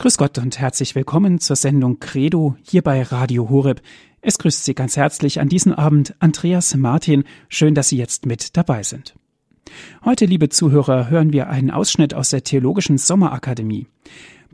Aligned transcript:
Grüß 0.00 0.16
Gott 0.16 0.38
und 0.38 0.60
herzlich 0.60 0.94
willkommen 0.94 1.40
zur 1.40 1.56
Sendung 1.56 1.98
Credo 1.98 2.54
hier 2.62 2.82
bei 2.82 3.02
Radio 3.02 3.50
Horeb. 3.50 3.82
Es 4.20 4.38
grüßt 4.38 4.64
Sie 4.64 4.76
ganz 4.76 4.96
herzlich 4.96 5.40
an 5.40 5.48
diesem 5.48 5.72
Abend 5.72 6.14
Andreas 6.20 6.72
Martin. 6.76 7.24
Schön, 7.48 7.74
dass 7.74 7.88
Sie 7.88 7.96
jetzt 7.96 8.24
mit 8.24 8.56
dabei 8.56 8.84
sind. 8.84 9.16
Heute, 10.04 10.24
liebe 10.26 10.50
Zuhörer, 10.50 11.10
hören 11.10 11.32
wir 11.32 11.48
einen 11.48 11.72
Ausschnitt 11.72 12.14
aus 12.14 12.30
der 12.30 12.44
Theologischen 12.44 12.96
Sommerakademie. 12.96 13.88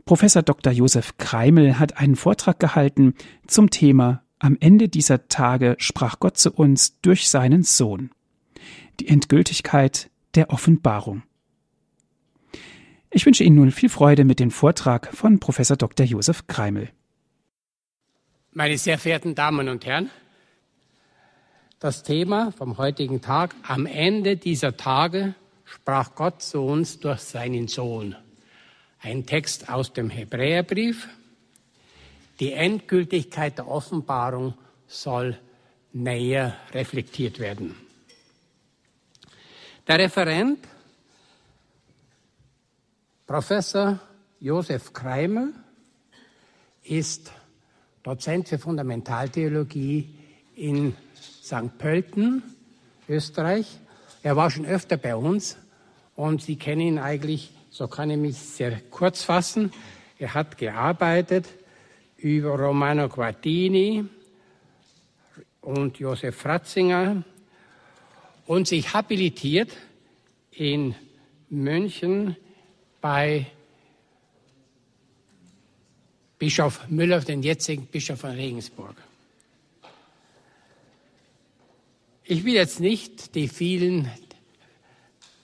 Professor 0.05 0.41
Dr. 0.41 0.73
Josef 0.73 1.15
Kreimel 1.19 1.77
hat 1.77 1.97
einen 1.97 2.15
Vortrag 2.15 2.59
gehalten 2.59 3.13
zum 3.45 3.69
Thema 3.69 4.23
Am 4.39 4.57
Ende 4.59 4.89
dieser 4.89 5.27
Tage 5.27 5.75
sprach 5.77 6.19
Gott 6.19 6.37
zu 6.37 6.53
uns 6.53 6.99
durch 7.01 7.29
seinen 7.29 7.61
Sohn. 7.61 8.09
Die 8.99 9.09
Endgültigkeit 9.09 10.09
der 10.33 10.49
Offenbarung. 10.49 11.21
Ich 13.15 13.25
wünsche 13.25 13.45
Ihnen 13.45 13.55
nun 13.55 13.71
viel 13.71 13.87
Freude 13.87 14.25
mit 14.25 14.41
dem 14.41 14.51
Vortrag 14.51 15.15
von 15.15 15.39
Professor 15.39 15.77
Dr. 15.77 16.05
Josef 16.05 16.47
Kreimel. 16.47 16.89
Meine 18.51 18.77
sehr 18.77 18.97
verehrten 18.97 19.35
Damen 19.35 19.69
und 19.69 19.85
Herren, 19.85 20.09
das 21.79 22.03
Thema 22.03 22.51
vom 22.51 22.77
heutigen 22.77 23.21
Tag, 23.21 23.55
am 23.63 23.85
Ende 23.85 24.35
dieser 24.35 24.75
Tage 24.75 25.33
sprach 25.63 26.15
Gott 26.15 26.41
zu 26.41 26.59
uns 26.59 26.99
durch 26.99 27.21
seinen 27.21 27.69
Sohn. 27.69 28.17
Ein 28.99 29.25
Text 29.25 29.69
aus 29.69 29.93
dem 29.93 30.09
Hebräerbrief. 30.09 31.07
Die 32.41 32.51
Endgültigkeit 32.51 33.57
der 33.57 33.69
Offenbarung 33.69 34.55
soll 34.87 35.39
näher 35.93 36.57
reflektiert 36.73 37.39
werden. 37.39 37.77
Der 39.87 39.99
Referent 39.99 40.59
Professor 43.27 43.99
Josef 44.39 44.93
Kreimer 44.93 45.47
ist 46.83 47.31
Dozent 48.03 48.47
für 48.47 48.59
Fundamentaltheologie 48.59 50.13
in 50.55 50.95
St. 51.41 51.75
Pölten, 51.79 52.43
Österreich. 53.09 53.79
Er 54.21 54.35
war 54.35 54.51
schon 54.51 54.67
öfter 54.67 54.97
bei 54.97 55.15
uns 55.15 55.57
und 56.15 56.43
Sie 56.43 56.55
kennen 56.55 56.81
ihn 56.81 56.99
eigentlich, 56.99 57.51
so 57.71 57.87
kann 57.87 58.11
ich 58.11 58.17
mich 58.17 58.37
sehr 58.37 58.79
kurz 58.91 59.23
fassen. 59.23 59.73
Er 60.19 60.35
hat 60.35 60.59
gearbeitet 60.59 61.47
über 62.17 62.51
Romano 62.51 63.09
Guardini 63.09 64.05
und 65.61 65.97
Josef 65.97 66.45
Ratzinger 66.45 67.23
und 68.45 68.67
sich 68.67 68.93
habilitiert 68.93 69.71
in 70.51 70.93
München 71.49 72.35
bei 73.05 73.45
Bischof 76.39 76.87
Müller, 76.89 77.19
den 77.19 77.43
jetzigen 77.43 77.85
Bischof 77.85 78.21
von 78.21 78.31
Regensburg. 78.31 78.95
Ich 82.23 82.43
will 82.43 82.55
jetzt 82.55 82.79
nicht 82.79 83.35
die 83.35 83.47
vielen 83.47 84.09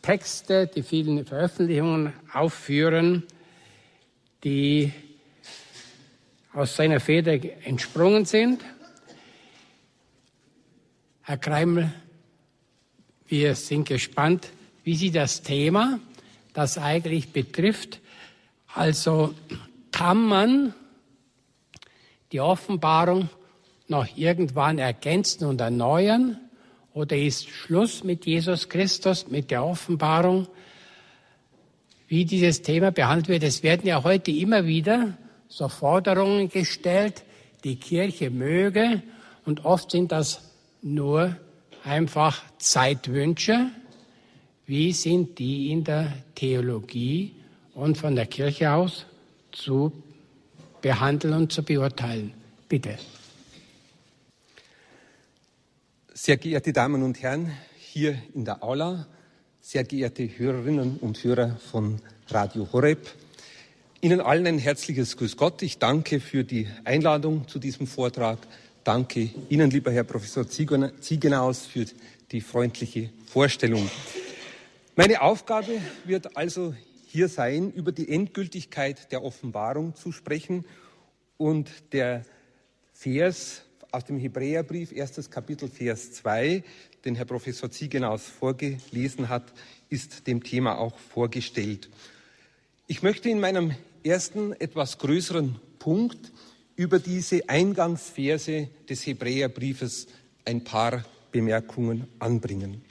Texte, 0.02 0.66
die 0.66 0.82
vielen 0.82 1.24
Veröffentlichungen 1.24 2.14
aufführen, 2.34 3.28
die 4.44 4.92
aus 6.54 6.76
seiner 6.76 7.00
Feder 7.00 7.34
entsprungen 7.64 8.26
sind. 8.26 8.66
Herr 11.22 11.38
Kreimel, 11.38 11.94
wir 13.28 13.54
sind 13.54 13.88
gespannt, 13.88 14.50
wie 14.84 14.96
Sie 14.96 15.12
das 15.12 15.44
Thema 15.44 16.00
das 16.54 16.78
eigentlich 16.78 17.32
betrifft. 17.32 18.00
Also 18.74 19.34
kann 19.92 20.26
man 20.26 20.74
die 22.32 22.40
Offenbarung 22.40 23.30
noch 23.88 24.08
irgendwann 24.16 24.80
ergänzen 24.80 25.46
und 25.46 25.60
erneuern 25.62 26.38
oder 26.94 27.18
ist 27.18 27.50
Schluss 27.50 28.04
mit 28.04 28.26
Jesus 28.26 28.70
Christus, 28.70 29.28
mit 29.30 29.52
der 29.52 29.64
Offenbarung? 29.64 30.48
Wie 32.08 32.26
dieses 32.26 32.62
Thema 32.62 32.92
behandelt 32.92 33.30
wird, 33.30 33.44
es 33.44 33.64
werden 33.64 33.88
ja 33.88 34.04
heute 34.04 34.32
immer 34.32 34.66
wieder 34.66 35.18
so 35.48 35.70
Forderungen 35.70 36.50
gestellt, 36.50 37.24
die 37.64 37.76
Kirche 37.78 38.30
möge 38.30 39.02
und 39.46 39.66
oft 39.66 39.92
sind 39.92 40.12
das 40.12 40.52
nur 40.82 41.36
einfach 41.84 42.42
Zeitwünsche, 42.58 43.70
wie 44.72 44.94
sind 44.94 45.38
die 45.38 45.70
in 45.74 45.84
der 45.84 46.14
Theologie 46.34 47.34
und 47.74 47.98
von 47.98 48.16
der 48.16 48.26
Kirche 48.26 48.72
aus 48.72 49.06
zu 49.52 49.92
behandeln 50.82 51.34
und 51.34 51.52
zu 51.52 51.62
beurteilen? 51.62 52.32
Bitte. 52.70 52.98
Sehr 56.14 56.38
geehrte 56.38 56.72
Damen 56.72 57.04
und 57.04 57.22
Herren, 57.22 57.52
hier 57.80 58.18
in 58.34 58.46
der 58.46 58.64
Aula, 58.64 59.08
sehr 59.60 59.84
geehrte 59.84 60.24
Hörerinnen 60.38 61.00
und 61.02 61.22
Hörer 61.22 61.58
von 61.70 62.00
Radio 62.30 62.66
Horeb, 62.72 63.12
Ihnen 64.00 64.22
allen 64.22 64.48
ein 64.48 64.58
herzliches 64.58 65.18
Grüß 65.18 65.36
Gott. 65.36 65.62
Ich 65.64 65.80
danke 65.80 66.22
für 66.22 66.46
die 66.46 66.70
Einladung 66.86 67.46
zu 67.50 67.60
diesem 67.60 67.88
Vortrag. 67.88 68.40
Danke 68.86 69.32
Ihnen, 69.50 69.70
lieber 69.70 69.92
Herr 69.92 70.06
Professor 70.06 70.48
Ziegenaus, 70.48 71.66
für 71.66 71.86
die 72.32 72.40
freundliche 72.40 73.10
Vorstellung. 73.26 73.90
Meine 74.98 75.22
Aufgabe 75.22 75.82
wird 76.04 76.36
also 76.36 76.76
hier 77.08 77.30
sein, 77.30 77.72
über 77.72 77.94
die 77.94 78.10
Endgültigkeit 78.10 79.10
der 79.14 79.24
Offenbarung 79.24 79.96
zu 79.96 80.12
sprechen. 80.12 80.66
Und 81.38 81.70
der 81.94 82.26
Vers 82.92 83.64
aus 83.92 84.04
dem 84.04 84.20
Hebräerbrief, 84.20 84.92
erstes 84.92 85.32
Kapitel, 85.32 85.70
Vers 85.70 86.12
2, 86.12 86.64
den 87.06 87.16
Herr 87.16 87.26
Professor 87.26 87.72
Ziegenaus 87.72 88.26
vorgelesen 88.26 89.30
hat, 89.30 89.54
ist 89.90 90.28
dem 90.28 90.44
Thema 90.44 90.78
auch 90.78 90.98
vorgestellt. 90.98 91.90
Ich 92.88 93.02
möchte 93.02 93.30
in 93.30 93.40
meinem 93.40 93.74
ersten 94.04 94.52
etwas 94.54 94.98
größeren 94.98 95.58
Punkt 95.80 96.34
über 96.76 97.00
diese 97.00 97.48
Eingangsverse 97.48 98.68
des 98.90 99.06
Hebräerbriefes 99.08 100.08
ein 100.44 100.66
paar 100.66 101.06
Bemerkungen 101.32 102.08
anbringen. 102.20 102.84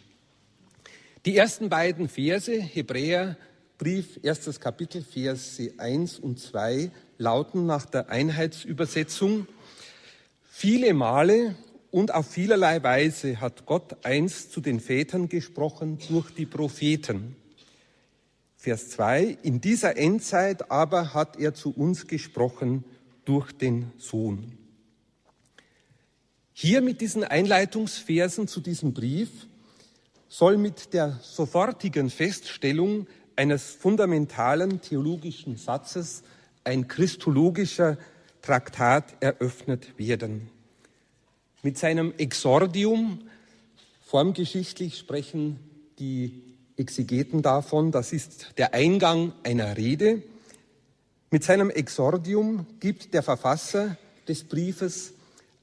Die 1.27 1.37
ersten 1.37 1.69
beiden 1.69 2.09
Verse, 2.09 2.51
Hebräerbrief, 2.51 4.19
erstes 4.23 4.59
Kapitel, 4.59 5.05
Verse 5.05 5.71
1 5.77 6.19
und 6.19 6.41
2, 6.41 6.91
lauten 7.19 7.67
nach 7.67 7.85
der 7.85 8.09
Einheitsübersetzung, 8.09 9.47
viele 10.49 10.95
Male 10.95 11.57
und 11.91 12.15
auf 12.15 12.27
vielerlei 12.27 12.83
Weise 12.83 13.39
hat 13.39 13.67
Gott 13.67 14.03
einst 14.03 14.53
zu 14.53 14.63
den 14.63 14.81
Vätern 14.81 15.29
gesprochen 15.29 15.99
durch 16.09 16.31
die 16.31 16.47
Propheten. 16.47 17.37
Vers 18.57 18.89
2, 18.89 19.37
in 19.43 19.61
dieser 19.61 19.99
Endzeit 19.99 20.71
aber 20.71 21.13
hat 21.13 21.39
er 21.39 21.53
zu 21.53 21.71
uns 21.71 22.07
gesprochen 22.07 22.83
durch 23.27 23.53
den 23.53 23.93
Sohn. 23.99 24.57
Hier 26.55 26.81
mit 26.81 27.03
diesen 27.03 27.25
Einleitungsversen 27.25 28.49
zu 28.49 28.61
diesem 28.61 28.95
Brief 28.95 29.29
soll 30.31 30.57
mit 30.57 30.95
der 30.95 31.19
sofortigen 31.23 32.09
Feststellung 32.09 33.09
eines 33.35 33.73
fundamentalen 33.73 34.81
theologischen 34.81 35.57
Satzes 35.57 36.23
ein 36.63 36.87
christologischer 36.87 37.99
Traktat 38.41 39.17
eröffnet 39.21 39.99
werden. 39.99 40.49
Mit 41.63 41.79
seinem 41.79 42.15
Exordium, 42.17 43.23
formgeschichtlich 44.03 44.99
sprechen 44.99 45.59
die 45.99 46.43
Exegeten 46.77 47.43
davon, 47.43 47.91
das 47.91 48.13
ist 48.13 48.57
der 48.57 48.73
Eingang 48.73 49.33
einer 49.43 49.77
Rede. 49.77 50.23
Mit 51.31 51.43
seinem 51.43 51.71
Exordium 51.71 52.67
gibt 52.79 53.15
der 53.15 53.25
Verfasser 53.25 53.97
des 54.29 54.45
Briefes 54.45 55.13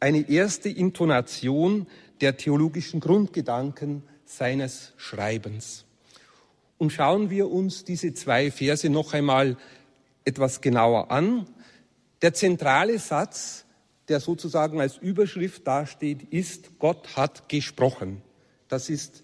eine 0.01 0.29
erste 0.29 0.67
Intonation 0.67 1.87
der 2.19 2.35
theologischen 2.35 2.99
Grundgedanken 2.99 4.03
seines 4.29 4.93
Schreibens. 4.97 5.85
Und 6.77 6.91
schauen 6.91 7.29
wir 7.29 7.49
uns 7.49 7.83
diese 7.83 8.13
zwei 8.13 8.51
Verse 8.51 8.89
noch 8.89 9.13
einmal 9.13 9.57
etwas 10.25 10.61
genauer 10.61 11.09
an. 11.11 11.47
Der 12.21 12.33
zentrale 12.33 12.99
Satz, 12.99 13.65
der 14.07 14.19
sozusagen 14.19 14.79
als 14.79 14.97
Überschrift 14.97 15.65
dasteht, 15.65 16.23
ist, 16.31 16.79
Gott 16.79 17.15
hat 17.15 17.49
gesprochen. 17.49 18.21
Das 18.67 18.89
ist 18.89 19.23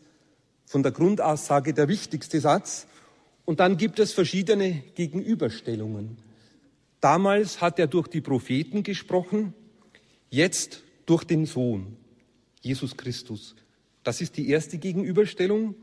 von 0.65 0.83
der 0.83 0.91
Grundaussage 0.91 1.73
der 1.73 1.87
wichtigste 1.87 2.39
Satz. 2.39 2.87
Und 3.45 3.59
dann 3.59 3.77
gibt 3.77 3.99
es 3.99 4.13
verschiedene 4.13 4.83
Gegenüberstellungen. 4.95 6.17
Damals 7.01 7.59
hat 7.59 7.79
er 7.79 7.87
durch 7.87 8.07
die 8.07 8.21
Propheten 8.21 8.81
gesprochen, 8.81 9.53
jetzt 10.29 10.83
durch 11.05 11.25
den 11.25 11.45
Sohn, 11.45 11.97
Jesus 12.61 12.95
Christus. 12.95 13.55
Das 14.03 14.21
ist 14.21 14.37
die 14.37 14.49
erste 14.49 14.77
Gegenüberstellung. 14.77 15.75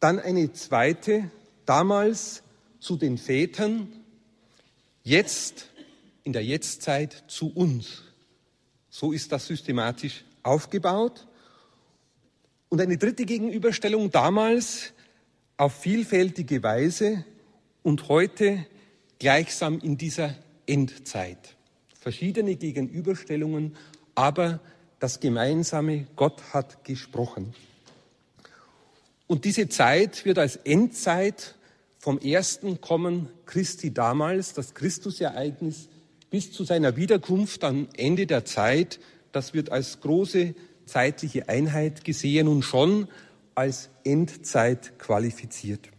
Dann 0.00 0.18
eine 0.18 0.52
zweite, 0.52 1.30
damals 1.66 2.42
zu 2.80 2.96
den 2.96 3.16
Vätern, 3.16 3.88
jetzt, 5.02 5.70
in 6.24 6.32
der 6.32 6.44
Jetztzeit 6.44 7.24
zu 7.28 7.52
uns. 7.54 8.02
So 8.90 9.12
ist 9.12 9.32
das 9.32 9.46
systematisch 9.46 10.24
aufgebaut. 10.42 11.26
Und 12.68 12.80
eine 12.80 12.98
dritte 12.98 13.24
Gegenüberstellung 13.24 14.10
damals 14.10 14.92
auf 15.56 15.74
vielfältige 15.74 16.62
Weise 16.62 17.24
und 17.82 18.08
heute 18.08 18.66
gleichsam 19.18 19.78
in 19.78 19.96
dieser 19.96 20.34
Endzeit. 20.66 21.56
Verschiedene 22.00 22.56
Gegenüberstellungen, 22.56 23.76
aber 24.14 24.60
das 25.04 25.20
gemeinsame 25.20 26.06
Gott 26.16 26.40
hat 26.54 26.82
gesprochen. 26.82 27.52
Und 29.26 29.44
diese 29.44 29.68
Zeit 29.68 30.24
wird 30.24 30.38
als 30.38 30.56
Endzeit 30.56 31.56
vom 31.98 32.18
ersten 32.18 32.80
Kommen 32.80 33.28
Christi 33.44 33.92
damals, 33.92 34.54
das 34.54 34.72
Christusereignis, 34.72 35.90
bis 36.30 36.52
zu 36.52 36.64
seiner 36.64 36.96
Wiederkunft 36.96 37.64
am 37.64 37.86
Ende 37.94 38.26
der 38.26 38.46
Zeit, 38.46 38.98
das 39.30 39.52
wird 39.52 39.70
als 39.70 40.00
große 40.00 40.54
zeitliche 40.86 41.50
Einheit 41.50 42.02
gesehen 42.02 42.48
und 42.48 42.62
schon 42.62 43.06
als 43.54 43.90
Endzeit 44.04 44.98
qualifiziert. 44.98 45.90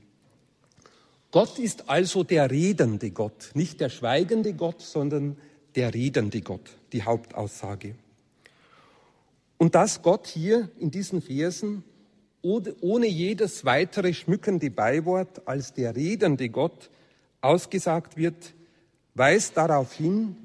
Gott 1.29 1.59
ist 1.59 1.91
also 1.91 2.23
der 2.23 2.49
redende 2.49 3.11
Gott, 3.11 3.51
nicht 3.53 3.81
der 3.81 3.89
schweigende 3.89 4.55
Gott, 4.55 4.81
sondern 4.81 5.37
der 5.75 5.93
redende 5.93 6.41
Gott, 6.41 6.71
die 6.91 7.03
Hauptaussage. 7.03 7.93
Und 9.57 9.75
dass 9.75 10.01
Gott 10.01 10.27
hier 10.27 10.69
in 10.79 10.91
diesen 10.91 11.21
Versen 11.21 11.83
ohne 12.41 13.07
jedes 13.07 13.65
weitere 13.65 14.13
schmückende 14.13 14.69
Beiwort 14.69 15.47
als 15.47 15.73
der 15.73 15.95
redende 15.95 16.49
Gott 16.49 16.91
ausgesagt 17.41 18.17
wird, 18.17 18.53
weist 19.15 19.57
darauf 19.57 19.93
hin, 19.93 20.35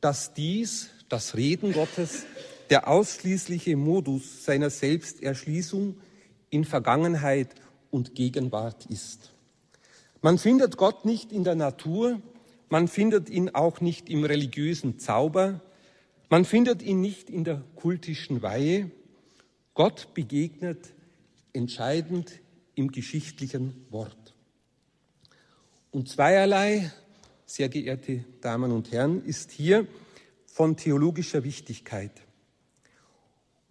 dass 0.00 0.34
dies, 0.34 0.90
das 1.08 1.36
Reden 1.36 1.72
Gottes, 1.72 2.26
der 2.68 2.88
ausschließliche 2.88 3.76
Modus 3.76 4.44
seiner 4.44 4.68
Selbsterschließung 4.70 5.96
in 6.50 6.64
Vergangenheit 6.64 7.54
und 7.90 8.14
Gegenwart 8.14 8.86
ist. 8.86 9.32
Man 10.20 10.36
findet 10.36 10.76
Gott 10.76 11.04
nicht 11.04 11.32
in 11.32 11.44
der 11.44 11.54
Natur, 11.54 12.20
man 12.68 12.88
findet 12.88 13.30
ihn 13.30 13.50
auch 13.54 13.80
nicht 13.80 14.10
im 14.10 14.24
religiösen 14.24 14.98
Zauber, 14.98 15.60
man 16.28 16.44
findet 16.44 16.82
ihn 16.82 17.00
nicht 17.00 17.30
in 17.30 17.44
der 17.44 17.62
kultischen 17.76 18.42
Weihe. 18.42 18.90
Gott 19.74 20.14
begegnet 20.14 20.92
entscheidend 21.52 22.40
im 22.74 22.92
geschichtlichen 22.92 23.86
Wort. 23.90 24.34
Und 25.90 26.08
zweierlei, 26.08 26.92
sehr 27.46 27.68
geehrte 27.68 28.24
Damen 28.40 28.72
und 28.72 28.92
Herren, 28.92 29.24
ist 29.24 29.50
hier 29.50 29.86
von 30.46 30.76
theologischer 30.76 31.44
Wichtigkeit. 31.44 32.12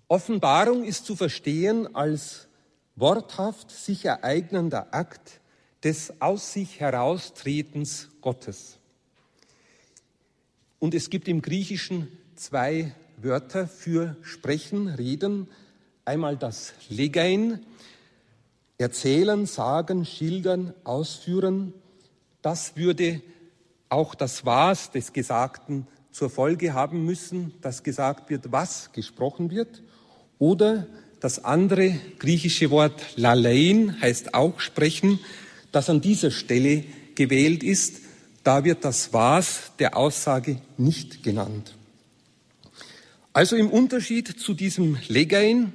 Offenbarung 0.07 0.83
ist 0.83 1.05
zu 1.05 1.15
verstehen 1.15 1.93
als 1.95 2.47
worthaft 2.95 3.71
sich 3.71 4.05
ereignender 4.05 4.93
Akt 4.93 5.41
des 5.83 6.21
aus 6.21 6.53
sich 6.53 6.79
heraustretens 6.79 8.09
Gottes. 8.21 8.79
Und 10.79 10.93
es 10.93 11.09
gibt 11.09 11.27
im 11.27 11.41
Griechischen 11.41 12.07
zwei 12.37 12.93
Wörter 13.17 13.67
für 13.67 14.15
sprechen, 14.21 14.87
reden. 14.87 15.47
Einmal 16.05 16.37
das 16.37 16.73
Legein, 16.89 17.59
erzählen, 18.77 19.45
sagen, 19.45 20.05
schildern, 20.05 20.73
ausführen. 20.83 21.73
Das 22.41 22.75
würde 22.77 23.21
auch 23.89 24.15
das 24.15 24.45
Was 24.45 24.91
des 24.91 25.13
Gesagten 25.13 25.87
zur 26.11 26.29
Folge 26.29 26.73
haben 26.73 27.05
müssen, 27.05 27.53
dass 27.61 27.83
gesagt 27.83 28.29
wird, 28.29 28.51
was 28.51 28.91
gesprochen 28.93 29.51
wird. 29.51 29.83
Oder 30.39 30.87
das 31.19 31.43
andere 31.43 31.95
griechische 32.19 32.69
Wort 32.69 33.17
lalein 33.17 33.99
heißt 34.01 34.33
auch 34.33 34.59
sprechen, 34.59 35.19
das 35.71 35.89
an 35.89 36.01
dieser 36.01 36.31
Stelle 36.31 36.83
gewählt 37.15 37.63
ist. 37.63 38.01
Da 38.43 38.63
wird 38.63 38.85
das 38.85 39.11
Was 39.13 39.71
der 39.79 39.97
Aussage 39.97 40.61
nicht 40.77 41.23
genannt. 41.23 41.73
Also 43.37 43.55
im 43.55 43.69
Unterschied 43.69 44.27
zu 44.39 44.55
diesem 44.55 44.97
Legein, 45.09 45.71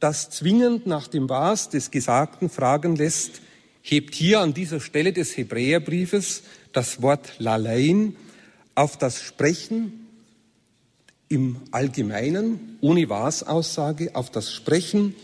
das 0.00 0.28
zwingend 0.30 0.88
nach 0.88 1.06
dem 1.06 1.28
Was 1.28 1.68
des 1.68 1.92
Gesagten 1.92 2.50
fragen 2.50 2.96
lässt, 2.96 3.42
hebt 3.80 4.12
hier 4.16 4.40
an 4.40 4.54
dieser 4.54 4.80
Stelle 4.80 5.12
des 5.12 5.36
Hebräerbriefes 5.36 6.42
das 6.72 7.02
Wort 7.02 7.34
lalein 7.38 8.16
auf 8.74 8.98
das 8.98 9.22
Sprechen 9.22 10.08
im 11.28 11.60
Allgemeinen, 11.70 12.76
ohne 12.80 13.08
Was-Aussage, 13.08 14.16
auf 14.16 14.30
das 14.30 14.52
Sprechen 14.52 15.14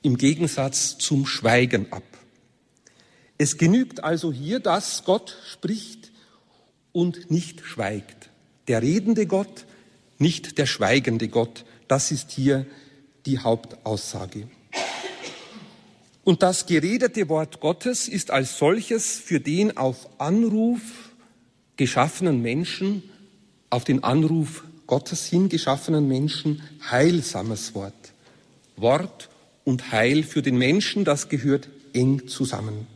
im 0.00 0.16
Gegensatz 0.16 0.96
zum 0.96 1.26
Schweigen 1.26 1.92
ab. 1.92 2.16
Es 3.36 3.58
genügt 3.58 4.02
also 4.02 4.32
hier, 4.32 4.58
dass 4.58 5.04
Gott 5.04 5.36
spricht 5.52 6.12
und 6.92 7.30
nicht 7.30 7.60
schweigt. 7.60 8.30
Der 8.68 8.80
redende 8.80 9.26
Gott, 9.26 9.66
nicht 10.18 10.58
der 10.58 10.66
schweigende 10.66 11.28
Gott. 11.28 11.64
Das 11.88 12.10
ist 12.10 12.30
hier 12.30 12.66
die 13.26 13.38
Hauptaussage. 13.38 14.48
Und 16.24 16.42
das 16.42 16.66
geredete 16.66 17.28
Wort 17.28 17.60
Gottes 17.60 18.08
ist 18.08 18.30
als 18.30 18.58
solches 18.58 19.18
für 19.18 19.38
den 19.38 19.76
auf 19.76 20.08
Anruf 20.18 20.80
geschaffenen 21.76 22.42
Menschen, 22.42 23.02
auf 23.70 23.84
den 23.84 24.02
Anruf 24.02 24.64
Gottes 24.86 25.26
hin 25.26 25.48
geschaffenen 25.48 26.08
Menschen 26.08 26.62
heilsames 26.90 27.74
Wort. 27.74 27.94
Wort 28.76 29.28
und 29.64 29.92
Heil 29.92 30.22
für 30.22 30.42
den 30.42 30.58
Menschen, 30.58 31.04
das 31.04 31.28
gehört 31.28 31.68
eng 31.92 32.28
zusammen. 32.28 32.86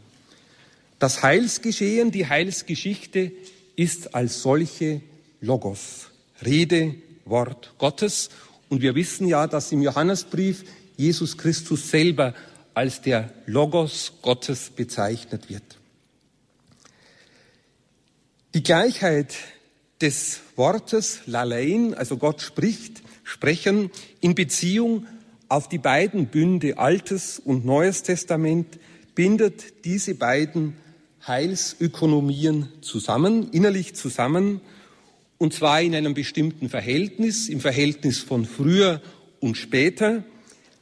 Das 0.99 1.23
Heilsgeschehen, 1.23 2.11
die 2.11 2.27
Heilsgeschichte 2.27 3.33
ist 3.77 4.15
als 4.15 4.43
solche 4.43 5.01
Logos, 5.41 6.11
Rede, 6.45 6.95
Wort 7.25 7.75
Gottes. 7.79 8.31
Und 8.69 8.83
wir 8.83 8.95
wissen 8.95 9.27
ja, 9.27 9.47
dass 9.47 9.73
im 9.73 9.83
Johannesbrief 9.83 10.65
Jesus 10.97 11.37
Christus 11.37 11.91
selber 11.91 12.35
als 12.75 13.01
der 13.01 13.33
Logos 13.47 14.13
Gottes 14.23 14.71
bezeichnet 14.71 15.49
wird. 15.49 15.79
Die 18.55 18.63
Gleichheit 18.63 19.35
des 20.01 20.41
Wortes 20.57 21.21
Lalein, 21.27 21.95
also 21.95 22.17
Gott 22.17 22.41
spricht, 22.43 23.03
sprechen, 23.23 23.91
in 24.21 24.35
Beziehung 24.35 25.07
auf 25.49 25.69
die 25.69 25.79
beiden 25.79 26.27
Bünde 26.27 26.79
Altes 26.79 27.39
und 27.39 27.65
Neues 27.65 28.03
Testament 28.03 28.79
bindet 29.15 29.85
diese 29.85 30.15
beiden 30.15 30.77
Heilsökonomien 31.27 32.69
zusammen, 32.81 33.51
innerlich 33.51 33.95
zusammen, 33.95 34.61
und 35.41 35.55
zwar 35.55 35.81
in 35.81 35.95
einem 35.95 36.13
bestimmten 36.13 36.69
Verhältnis, 36.69 37.49
im 37.49 37.61
Verhältnis 37.61 38.19
von 38.19 38.45
früher 38.45 39.01
und 39.41 39.57
später, 39.57 40.23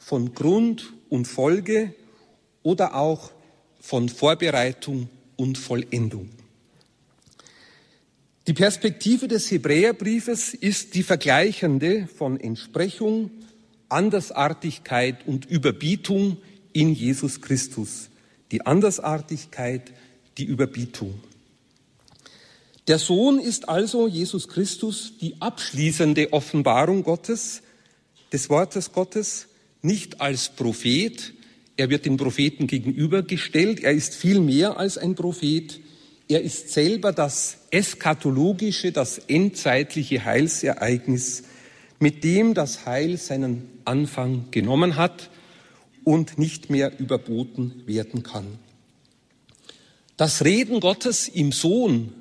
von 0.00 0.34
Grund 0.34 0.92
und 1.08 1.28
Folge 1.28 1.94
oder 2.64 2.96
auch 2.96 3.30
von 3.80 4.08
Vorbereitung 4.08 5.08
und 5.36 5.58
Vollendung. 5.58 6.28
Die 8.48 8.52
Perspektive 8.52 9.28
des 9.28 9.48
Hebräerbriefes 9.48 10.54
ist 10.54 10.96
die 10.96 11.04
vergleichende 11.04 12.08
von 12.08 12.40
Entsprechung, 12.40 13.30
Andersartigkeit 13.88 15.24
und 15.24 15.46
Überbietung 15.46 16.36
in 16.72 16.92
Jesus 16.92 17.40
Christus. 17.40 18.10
Die 18.50 18.66
Andersartigkeit 18.66 19.92
die 20.36 20.46
Überbietung. 20.46 21.14
Der 22.88 22.98
Sohn 22.98 23.38
ist 23.38 23.68
also 23.68 24.08
Jesus 24.08 24.48
Christus 24.48 25.12
die 25.20 25.42
abschließende 25.42 26.32
Offenbarung 26.32 27.02
Gottes, 27.02 27.62
des 28.32 28.48
Wortes 28.48 28.92
Gottes, 28.92 29.48
nicht 29.82 30.22
als 30.22 30.48
Prophet. 30.48 31.34
Er 31.76 31.90
wird 31.90 32.06
den 32.06 32.16
Propheten 32.16 32.66
gegenübergestellt. 32.66 33.80
Er 33.80 33.92
ist 33.92 34.14
viel 34.14 34.40
mehr 34.40 34.78
als 34.78 34.96
ein 34.96 35.14
Prophet. 35.14 35.80
Er 36.28 36.40
ist 36.42 36.70
selber 36.70 37.12
das 37.12 37.58
eschatologische, 37.70 38.90
das 38.90 39.18
endzeitliche 39.18 40.24
Heilsereignis, 40.24 41.44
mit 41.98 42.24
dem 42.24 42.54
das 42.54 42.86
Heil 42.86 43.18
seinen 43.18 43.68
Anfang 43.84 44.46
genommen 44.50 44.96
hat 44.96 45.28
und 46.04 46.38
nicht 46.38 46.70
mehr 46.70 46.98
überboten 46.98 47.82
werden 47.84 48.22
kann. 48.22 48.58
Das 50.16 50.42
Reden 50.42 50.80
Gottes 50.80 51.28
im 51.28 51.52
Sohn 51.52 52.14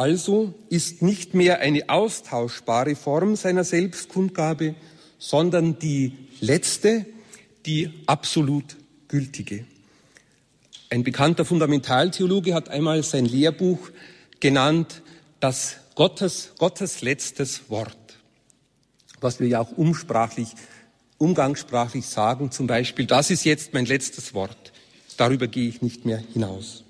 also 0.00 0.54
ist 0.70 1.02
nicht 1.02 1.34
mehr 1.34 1.60
eine 1.60 1.90
austauschbare 1.90 2.96
Form 2.96 3.36
seiner 3.36 3.64
Selbstkundgabe, 3.64 4.74
sondern 5.18 5.78
die 5.78 6.16
letzte, 6.40 7.04
die 7.66 7.90
absolut 8.06 8.78
gültige. 9.08 9.66
Ein 10.88 11.04
bekannter 11.04 11.44
Fundamentaltheologe 11.44 12.54
hat 12.54 12.70
einmal 12.70 13.02
sein 13.02 13.26
Lehrbuch 13.26 13.90
genannt, 14.40 15.02
das 15.38 15.76
Gottes, 15.94 16.52
Gottes 16.56 17.02
letztes 17.02 17.68
Wort, 17.68 18.16
was 19.20 19.38
wir 19.38 19.48
ja 19.48 19.60
auch 19.60 19.72
umsprachlich, 19.72 20.48
umgangssprachlich 21.18 22.06
sagen, 22.06 22.50
zum 22.50 22.66
Beispiel, 22.66 23.04
das 23.04 23.30
ist 23.30 23.44
jetzt 23.44 23.74
mein 23.74 23.84
letztes 23.84 24.32
Wort, 24.32 24.72
darüber 25.18 25.46
gehe 25.46 25.68
ich 25.68 25.82
nicht 25.82 26.06
mehr 26.06 26.22
hinaus. 26.32 26.84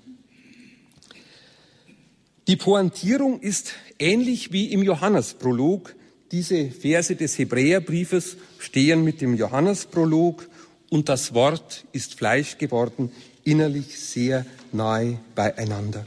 Die 2.51 2.57
Pointierung 2.57 3.39
ist 3.39 3.75
ähnlich 3.97 4.51
wie 4.51 4.73
im 4.73 4.83
Johannesprolog. 4.83 5.95
Diese 6.33 6.69
Verse 6.69 7.15
des 7.15 7.39
Hebräerbriefes 7.39 8.35
stehen 8.59 9.05
mit 9.05 9.21
dem 9.21 9.37
Johannesprolog 9.37 10.49
und 10.89 11.07
das 11.07 11.33
Wort 11.33 11.85
ist 11.93 12.15
Fleisch 12.15 12.57
geworden, 12.57 13.09
innerlich 13.45 13.97
sehr 13.97 14.45
nahe 14.73 15.17
beieinander. 15.33 16.05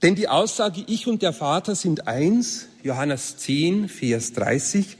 Denn 0.00 0.14
die 0.14 0.28
Aussage, 0.28 0.84
ich 0.86 1.08
und 1.08 1.22
der 1.22 1.32
Vater 1.32 1.74
sind 1.74 2.06
eins, 2.06 2.68
Johannes 2.84 3.36
10, 3.38 3.88
Vers 3.88 4.32
30, 4.34 4.96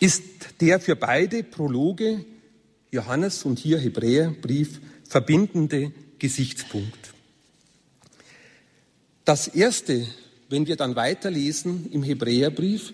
ist 0.00 0.22
der 0.62 0.80
für 0.80 0.96
beide 0.96 1.42
Prologe, 1.42 2.24
Johannes 2.90 3.44
und 3.44 3.58
hier 3.58 3.78
Hebräerbrief, 3.78 4.80
verbindende 5.06 5.92
Gesichtspunkt. 6.18 7.03
Das 9.24 9.48
erste, 9.48 10.06
wenn 10.50 10.66
wir 10.66 10.76
dann 10.76 10.96
weiterlesen 10.96 11.90
im 11.90 12.02
Hebräerbrief, 12.02 12.92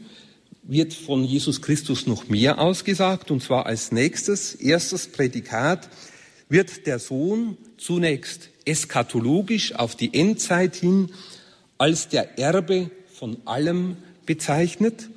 wird 0.62 0.94
von 0.94 1.24
Jesus 1.24 1.60
Christus 1.60 2.06
noch 2.06 2.28
mehr 2.28 2.60
ausgesagt, 2.60 3.30
und 3.32 3.42
zwar 3.42 3.66
als 3.66 3.90
nächstes, 3.90 4.54
erstes 4.54 5.08
Prädikat, 5.08 5.88
wird 6.48 6.86
der 6.86 7.00
Sohn 7.00 7.56
zunächst 7.78 8.50
eschatologisch 8.64 9.74
auf 9.74 9.96
die 9.96 10.14
Endzeit 10.14 10.76
hin 10.76 11.10
als 11.78 12.08
der 12.08 12.38
Erbe 12.38 12.90
von 13.12 13.38
allem 13.46 13.96
bezeichnet 14.26 15.08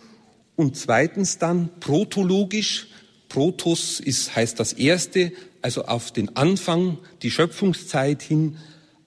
und 0.56 0.78
zweitens 0.78 1.38
dann 1.38 1.70
protologisch, 1.80 2.88
Protos 3.30 4.00
ist, 4.00 4.36
heißt 4.36 4.60
das 4.60 4.74
Erste, 4.74 5.32
also 5.62 5.86
auf 5.86 6.12
den 6.12 6.36
Anfang, 6.36 7.00
die 7.22 7.32
Schöpfungszeit 7.32 8.22
hin, 8.22 8.58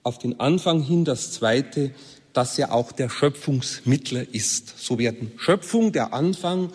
auf 0.07 0.17
den 0.17 0.39
Anfang 0.39 0.81
hin 0.81 1.03
das 1.03 1.33
Zweite, 1.33 1.91
dass 2.31 2.57
er 2.57 2.73
auch 2.73 2.93
der 2.93 3.09
Schöpfungsmittler 3.09 4.33
ist. 4.33 4.73
So 4.79 4.97
werden 4.97 5.33
Schöpfung, 5.37 5.91
der 5.91 6.13
Anfang 6.13 6.71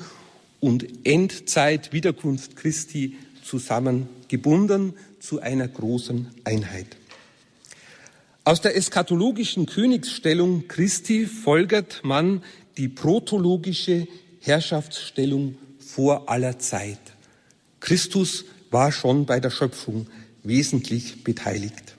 und 0.61 0.87
Endzeit, 1.07 1.95
Wiederkunft 1.95 2.57
Christi 2.57 3.17
zusammengebunden 3.43 4.93
zu 5.19 5.41
einer 5.41 5.67
großen 5.67 6.29
Einheit. 6.45 6.99
Aus 8.45 8.61
der 8.61 8.77
eschatologischen 8.77 9.65
Königsstellung 9.65 10.69
Christi 10.69 11.25
folgert 11.25 12.01
man 12.03 12.43
die 12.77 12.89
protologische 12.89 14.09
Herrschaftsstellung 14.41 15.57
vor 15.79 16.29
aller 16.29 16.59
Zeit. 16.59 17.01
Christus 17.81 18.45
war 18.71 18.93
schon 18.93 19.25
bei 19.25 19.41
der 19.41 19.51
Schöpfung 19.51 20.07
wesentlich 20.43 21.25
beteiligt. 21.25 21.92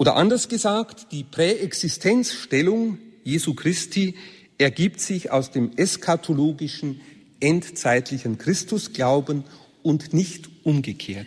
Oder 0.00 0.16
anders 0.16 0.48
gesagt, 0.48 1.12
die 1.12 1.24
Präexistenzstellung 1.24 2.96
Jesu 3.22 3.52
Christi 3.52 4.14
ergibt 4.56 4.98
sich 4.98 5.30
aus 5.30 5.50
dem 5.50 5.76
eschatologischen, 5.76 7.02
endzeitlichen 7.38 8.38
Christusglauben 8.38 9.44
und 9.82 10.14
nicht 10.14 10.48
umgekehrt. 10.64 11.26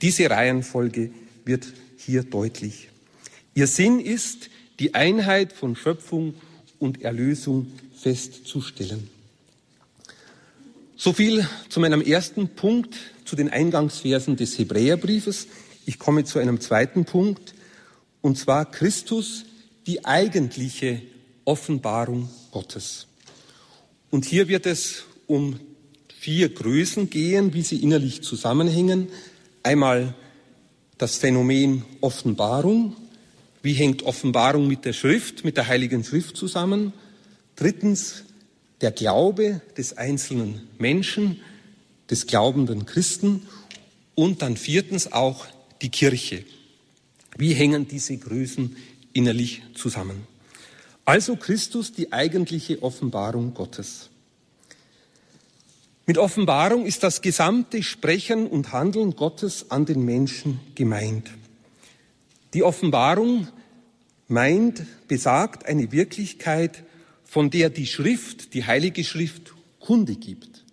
Diese 0.00 0.30
Reihenfolge 0.30 1.10
wird 1.44 1.72
hier 1.96 2.22
deutlich. 2.22 2.88
Ihr 3.54 3.66
Sinn 3.66 3.98
ist, 3.98 4.48
die 4.78 4.94
Einheit 4.94 5.52
von 5.52 5.74
Schöpfung 5.74 6.34
und 6.78 7.02
Erlösung 7.02 7.72
festzustellen. 8.00 9.10
So 10.96 11.12
viel 11.12 11.48
zu 11.68 11.80
meinem 11.80 12.02
ersten 12.02 12.50
Punkt, 12.50 12.94
zu 13.24 13.34
den 13.34 13.48
Eingangsversen 13.48 14.36
des 14.36 14.56
Hebräerbriefes. 14.56 15.48
Ich 15.84 15.98
komme 15.98 16.22
zu 16.22 16.38
einem 16.38 16.60
zweiten 16.60 17.04
Punkt, 17.04 17.54
und 18.20 18.38
zwar 18.38 18.70
Christus, 18.70 19.44
die 19.86 20.04
eigentliche 20.04 21.02
Offenbarung 21.44 22.28
Gottes. 22.50 23.06
Und 24.10 24.24
hier 24.24 24.48
wird 24.48 24.66
es 24.66 25.04
um 25.26 25.58
vier 26.18 26.48
Größen 26.48 27.10
gehen, 27.10 27.54
wie 27.54 27.62
sie 27.62 27.82
innerlich 27.82 28.22
zusammenhängen. 28.22 29.08
Einmal 29.62 30.14
das 30.98 31.16
Phänomen 31.16 31.84
Offenbarung. 32.00 32.96
Wie 33.62 33.72
hängt 33.72 34.02
Offenbarung 34.02 34.66
mit 34.66 34.84
der 34.84 34.92
Schrift, 34.92 35.44
mit 35.44 35.56
der 35.56 35.68
Heiligen 35.68 36.04
Schrift 36.04 36.36
zusammen? 36.36 36.92
Drittens 37.56 38.24
der 38.80 38.92
Glaube 38.92 39.60
des 39.76 39.96
einzelnen 39.96 40.68
Menschen, 40.78 41.40
des 42.10 42.26
glaubenden 42.26 42.86
Christen. 42.86 43.46
Und 44.14 44.42
dann 44.42 44.56
viertens 44.56 45.12
auch 45.12 45.46
die 45.82 45.90
Kirche. 45.90 46.44
Wie 47.38 47.54
hängen 47.54 47.86
diese 47.86 48.16
Größen 48.18 48.76
innerlich 49.12 49.62
zusammen? 49.74 50.26
Also 51.04 51.36
Christus, 51.36 51.92
die 51.92 52.12
eigentliche 52.12 52.82
Offenbarung 52.82 53.54
Gottes. 53.54 54.10
Mit 56.04 56.18
Offenbarung 56.18 56.84
ist 56.84 57.02
das 57.02 57.22
gesamte 57.22 57.82
Sprechen 57.82 58.46
und 58.48 58.72
Handeln 58.72 59.14
Gottes 59.14 59.70
an 59.70 59.86
den 59.86 60.04
Menschen 60.04 60.58
gemeint. 60.74 61.30
Die 62.54 62.62
Offenbarung 62.64 63.46
meint, 64.26 64.82
besagt 65.06 65.66
eine 65.66 65.92
Wirklichkeit, 65.92 66.82
von 67.24 67.50
der 67.50 67.70
die 67.70 67.86
Schrift, 67.86 68.52
die 68.54 68.64
Heilige 68.64 69.04
Schrift, 69.04 69.54
Kunde 69.78 70.16
gibt. 70.16 70.64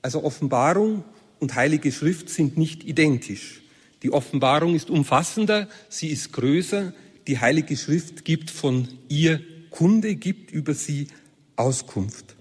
Also 0.00 0.24
Offenbarung 0.24 1.04
und 1.38 1.54
Heilige 1.54 1.92
Schrift 1.92 2.30
sind 2.30 2.56
nicht 2.56 2.84
identisch. 2.84 3.60
Die 4.02 4.12
Offenbarung 4.12 4.74
ist 4.74 4.90
umfassender, 4.90 5.68
sie 5.88 6.08
ist 6.08 6.32
größer. 6.32 6.92
Die 7.26 7.38
Heilige 7.38 7.76
Schrift 7.76 8.24
gibt 8.24 8.50
von 8.50 8.88
ihr 9.08 9.40
Kunde, 9.70 10.14
gibt 10.14 10.50
über 10.50 10.74
sie 10.74 11.08
Auskunft. 11.56 12.36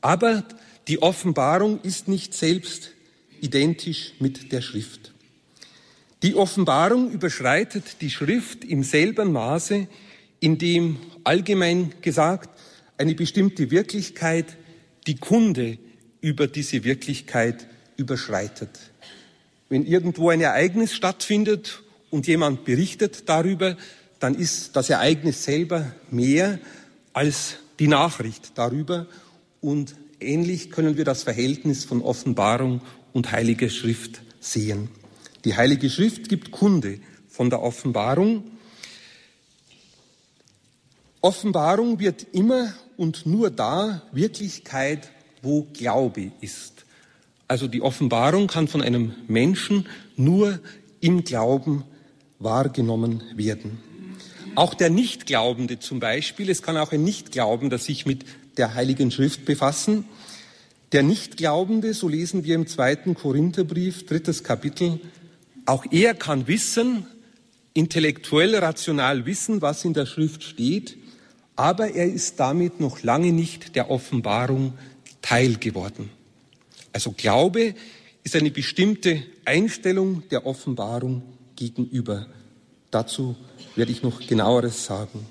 Aber 0.00 0.44
die 0.88 1.00
Offenbarung 1.02 1.80
ist 1.82 2.08
nicht 2.08 2.34
selbst 2.34 2.92
identisch 3.40 4.14
mit 4.18 4.52
der 4.52 4.60
Schrift. 4.60 5.12
Die 6.22 6.34
Offenbarung 6.34 7.10
überschreitet 7.12 8.00
die 8.00 8.10
Schrift 8.10 8.64
im 8.64 8.82
selben 8.82 9.32
Maße, 9.32 9.86
in 10.40 10.58
dem 10.58 10.98
allgemein 11.24 11.92
gesagt 12.00 12.50
eine 12.96 13.14
bestimmte 13.14 13.70
Wirklichkeit 13.70 14.56
die 15.06 15.16
Kunde 15.16 15.78
über 16.20 16.48
diese 16.48 16.82
Wirklichkeit 16.82 17.68
überschreitet. 17.96 18.70
Wenn 19.68 19.84
irgendwo 19.84 20.30
ein 20.30 20.40
Ereignis 20.40 20.94
stattfindet 20.94 21.82
und 22.10 22.26
jemand 22.26 22.64
berichtet 22.64 23.28
darüber, 23.28 23.76
dann 24.18 24.34
ist 24.34 24.76
das 24.76 24.90
Ereignis 24.90 25.44
selber 25.44 25.92
mehr 26.10 26.58
als 27.12 27.56
die 27.78 27.88
Nachricht 27.88 28.52
darüber. 28.56 29.06
Und 29.60 29.94
ähnlich 30.20 30.70
können 30.70 30.96
wir 30.96 31.04
das 31.04 31.22
Verhältnis 31.22 31.84
von 31.84 32.02
Offenbarung 32.02 32.80
und 33.12 33.30
Heiliger 33.30 33.68
Schrift 33.68 34.22
sehen. 34.40 34.88
Die 35.44 35.56
Heilige 35.56 35.90
Schrift 35.90 36.28
gibt 36.28 36.50
Kunde 36.50 36.98
von 37.28 37.50
der 37.50 37.62
Offenbarung. 37.62 38.44
Offenbarung 41.20 42.00
wird 42.00 42.26
immer 42.32 42.72
und 42.96 43.26
nur 43.26 43.50
da 43.50 44.02
Wirklichkeit, 44.12 45.10
wo 45.42 45.62
Glaube 45.72 46.32
ist. 46.40 46.84
Also 47.48 47.66
die 47.66 47.80
Offenbarung 47.80 48.46
kann 48.46 48.68
von 48.68 48.82
einem 48.82 49.14
Menschen 49.26 49.86
nur 50.16 50.60
im 51.00 51.24
Glauben 51.24 51.84
wahrgenommen 52.38 53.22
werden. 53.34 53.78
Auch 54.54 54.74
der 54.74 54.90
Nichtglaubende 54.90 55.78
zum 55.78 55.98
Beispiel, 55.98 56.50
es 56.50 56.62
kann 56.62 56.76
auch 56.76 56.92
ein 56.92 57.04
Nichtglaubender 57.04 57.78
sich 57.78 58.06
mit 58.06 58.24
der 58.58 58.74
Heiligen 58.74 59.10
Schrift 59.10 59.44
befassen. 59.44 60.04
Der 60.92 61.02
Nichtglaubende, 61.02 61.94
so 61.94 62.08
lesen 62.08 62.44
wir 62.44 62.54
im 62.54 62.66
zweiten 62.66 63.14
Korintherbrief, 63.14 64.04
drittes 64.06 64.44
Kapitel, 64.44 65.00
auch 65.64 65.84
er 65.90 66.14
kann 66.14 66.48
wissen, 66.48 67.06
intellektuell, 67.74 68.56
rational 68.56 69.26
wissen, 69.26 69.62
was 69.62 69.84
in 69.84 69.94
der 69.94 70.06
Schrift 70.06 70.42
steht, 70.42 70.96
aber 71.56 71.94
er 71.94 72.06
ist 72.06 72.40
damit 72.40 72.80
noch 72.80 73.02
lange 73.02 73.32
nicht 73.32 73.76
der 73.76 73.90
Offenbarung 73.90 74.74
teil 75.22 75.56
geworden. 75.56 76.10
Also 76.98 77.14
Glaube 77.16 77.76
ist 78.24 78.34
eine 78.34 78.50
bestimmte 78.50 79.22
Einstellung 79.44 80.24
der 80.32 80.44
Offenbarung 80.44 81.22
gegenüber. 81.54 82.26
Dazu 82.90 83.36
werde 83.76 83.92
ich 83.92 84.02
noch 84.02 84.18
genaueres 84.26 84.84
sagen. 84.84 85.24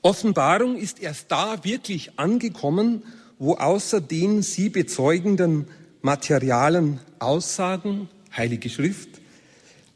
Offenbarung 0.00 0.78
ist 0.78 1.02
erst 1.02 1.30
da 1.30 1.62
wirklich 1.62 2.18
angekommen, 2.18 3.02
wo 3.38 3.56
außer 3.56 4.00
den 4.00 4.40
sie 4.40 4.70
bezeugenden 4.70 5.68
materialen 6.00 7.00
Aussagen, 7.18 8.08
Heilige 8.34 8.70
Schrift, 8.70 9.20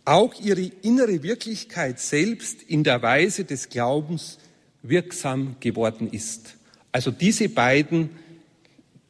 auch 0.04 0.34
ihre 0.42 0.70
innere 0.82 1.22
Wirklichkeit 1.22 1.98
selbst 2.00 2.62
in 2.64 2.84
der 2.84 3.00
Weise 3.00 3.46
des 3.46 3.70
Glaubens 3.70 4.36
wirksam 4.82 5.56
geworden 5.60 6.10
ist. 6.12 6.56
Also 6.92 7.10
diese 7.10 7.48
beiden 7.48 8.10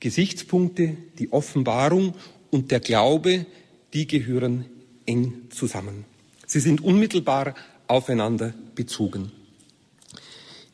Gesichtspunkte, 0.04 0.98
die 1.18 1.32
Offenbarung 1.32 2.12
und 2.50 2.70
der 2.70 2.80
Glaube, 2.80 3.46
die 3.94 4.06
gehören 4.06 4.66
eng 5.06 5.32
zusammen. 5.48 6.04
Sie 6.46 6.60
sind 6.60 6.84
unmittelbar 6.84 7.54
aufeinander 7.86 8.52
bezogen. 8.74 9.32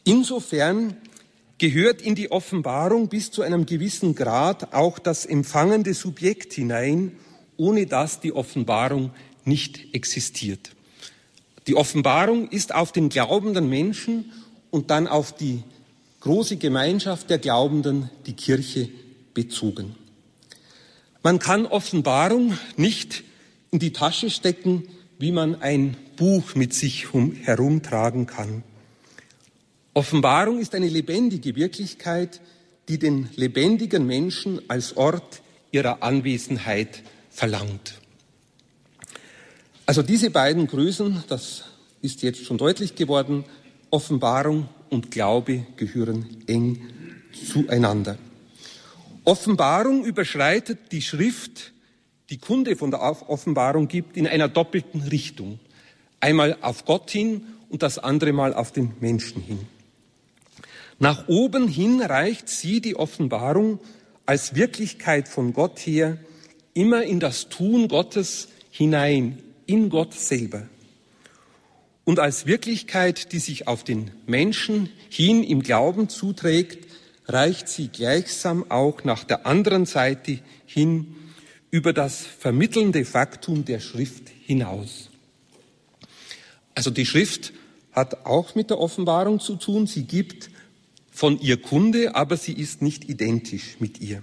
Insofern 0.02 0.96
gehört 1.58 2.02
in 2.02 2.16
die 2.16 2.32
Offenbarung 2.32 3.06
bis 3.06 3.30
zu 3.30 3.42
einem 3.42 3.66
gewissen 3.66 4.16
Grad 4.16 4.74
auch 4.74 4.98
das 4.98 5.26
empfangende 5.26 5.94
Subjekt 5.94 6.52
hinein, 6.54 7.12
ohne 7.56 7.86
dass 7.86 8.18
die 8.18 8.32
Offenbarung 8.32 9.12
nicht 9.44 9.94
existiert. 9.94 10.72
Die 11.68 11.76
Offenbarung 11.76 12.48
ist 12.48 12.74
auf 12.74 12.90
den 12.90 13.08
glaubenden 13.10 13.68
Menschen 13.68 14.32
und 14.72 14.90
dann 14.90 15.06
auf 15.06 15.36
die 15.36 15.62
große 16.18 16.56
Gemeinschaft 16.56 17.30
der 17.30 17.38
Glaubenden, 17.38 18.10
die 18.26 18.34
Kirche, 18.34 18.88
bezogen. 19.34 19.94
Man 21.22 21.38
kann 21.38 21.66
Offenbarung 21.66 22.58
nicht 22.76 23.24
in 23.70 23.78
die 23.78 23.92
Tasche 23.92 24.30
stecken, 24.30 24.84
wie 25.18 25.32
man 25.32 25.60
ein 25.60 25.96
Buch 26.16 26.54
mit 26.54 26.72
sich 26.72 27.08
herumtragen 27.42 28.26
kann. 28.26 28.62
Offenbarung 29.92 30.60
ist 30.60 30.74
eine 30.74 30.88
lebendige 30.88 31.56
Wirklichkeit, 31.56 32.40
die 32.88 32.98
den 32.98 33.28
lebendigen 33.36 34.06
Menschen 34.06 34.60
als 34.68 34.96
Ort 34.96 35.42
ihrer 35.72 36.02
Anwesenheit 36.02 37.02
verlangt. 37.30 38.00
Also 39.86 40.02
diese 40.02 40.30
beiden 40.30 40.66
Größen, 40.66 41.24
das 41.28 41.64
ist 42.00 42.22
jetzt 42.22 42.44
schon 42.44 42.58
deutlich 42.58 42.94
geworden, 42.94 43.44
Offenbarung 43.90 44.68
und 44.88 45.10
Glaube 45.10 45.66
gehören 45.76 46.26
eng 46.46 46.80
zueinander. 47.52 48.16
Offenbarung 49.30 50.04
überschreitet 50.04 50.90
die 50.90 51.02
Schrift, 51.02 51.72
die 52.30 52.38
Kunde 52.38 52.74
von 52.74 52.90
der 52.90 53.00
Offenbarung 53.00 53.86
gibt, 53.86 54.16
in 54.16 54.26
einer 54.26 54.48
doppelten 54.48 55.02
Richtung. 55.02 55.60
Einmal 56.18 56.56
auf 56.62 56.84
Gott 56.84 57.12
hin 57.12 57.44
und 57.68 57.84
das 57.84 58.00
andere 58.00 58.32
Mal 58.32 58.52
auf 58.52 58.72
den 58.72 58.94
Menschen 58.98 59.40
hin. 59.40 59.60
Nach 60.98 61.28
oben 61.28 61.68
hin 61.68 62.02
reicht 62.02 62.48
sie, 62.48 62.80
die 62.80 62.96
Offenbarung, 62.96 63.78
als 64.26 64.56
Wirklichkeit 64.56 65.28
von 65.28 65.52
Gott 65.52 65.78
her, 65.78 66.18
immer 66.74 67.04
in 67.04 67.20
das 67.20 67.48
Tun 67.48 67.86
Gottes 67.86 68.48
hinein, 68.72 69.38
in 69.64 69.90
Gott 69.90 70.12
selber. 70.12 70.64
Und 72.02 72.18
als 72.18 72.46
Wirklichkeit, 72.46 73.30
die 73.30 73.38
sich 73.38 73.68
auf 73.68 73.84
den 73.84 74.10
Menschen 74.26 74.90
hin 75.08 75.44
im 75.44 75.62
Glauben 75.62 76.08
zuträgt, 76.08 76.89
reicht 77.32 77.68
sie 77.68 77.88
gleichsam 77.88 78.70
auch 78.70 79.04
nach 79.04 79.24
der 79.24 79.46
anderen 79.46 79.86
Seite 79.86 80.40
hin 80.66 81.16
über 81.70 81.92
das 81.92 82.26
vermittelnde 82.26 83.04
Faktum 83.04 83.64
der 83.64 83.80
Schrift 83.80 84.28
hinaus. 84.44 85.10
Also 86.74 86.90
die 86.90 87.06
Schrift 87.06 87.52
hat 87.92 88.26
auch 88.26 88.54
mit 88.54 88.70
der 88.70 88.78
Offenbarung 88.78 89.40
zu 89.40 89.56
tun. 89.56 89.86
Sie 89.86 90.04
gibt 90.04 90.50
von 91.10 91.40
ihr 91.40 91.60
Kunde, 91.60 92.14
aber 92.14 92.36
sie 92.36 92.52
ist 92.52 92.82
nicht 92.82 93.08
identisch 93.08 93.76
mit 93.78 94.00
ihr. 94.00 94.22